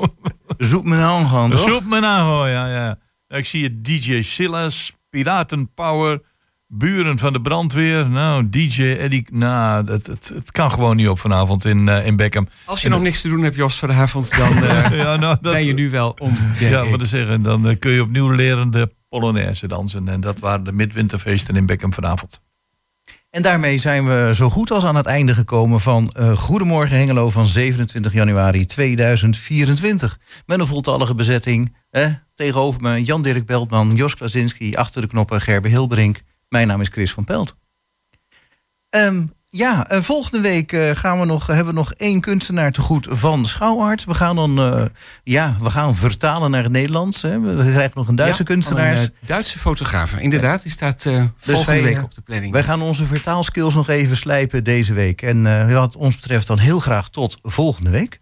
[0.57, 1.69] Zoek me nou aan, toch?
[1.69, 2.99] Zoek me nou, hoor, ja, ja.
[3.27, 6.21] Ik zie het DJ Silas, Piraten Power,
[6.67, 8.09] buren van de brandweer.
[8.09, 12.15] Nou, DJ Eddie, nou, het, het, het kan gewoon niet op vanavond in, eh, in
[12.15, 12.47] Beckham.
[12.65, 15.53] Als je En nog niks te doen hebt, Jos, vanavond, dan eh, Ja, nou, dat-
[15.53, 16.37] ben je nu wel om.
[16.59, 20.07] Ja, wat te zeggen, dan eh, kun je opnieuw leren de Polonaise dansen.
[20.07, 22.41] En dat waren de midwinterfeesten in Beckham vanavond.
[23.35, 27.29] En daarmee zijn we zo goed als aan het einde gekomen van eh, Goedemorgen Hengelo
[27.29, 30.19] van 27 januari 2024.
[30.45, 31.75] Met een voltallige bezetting.
[32.33, 36.21] Tegenover me Jan-Dirk Beltman, Jos Klasinski, achter de knoppen Gerbe Hilbrink.
[36.49, 37.55] Mijn naam is Chris van Pelt.
[38.89, 39.25] Ehm,
[39.55, 43.07] ja, eh, volgende week eh, gaan we nog, hebben we nog één kunstenaar te goed
[43.09, 44.05] van Schouwart.
[44.05, 44.85] We gaan dan eh,
[45.23, 47.21] ja, we gaan vertalen naar het Nederlands.
[47.21, 47.39] Hè.
[47.39, 48.97] We krijgen nog een Duitse Ja, kunstenaar.
[48.97, 50.13] Een Duitse fotograaf.
[50.13, 52.53] Inderdaad, die staat eh, volgende wij, week op de planning.
[52.53, 55.21] Wij gaan onze vertaalskills nog even slijpen deze week.
[55.21, 58.19] En wat ons betreft dan heel graag tot volgende week.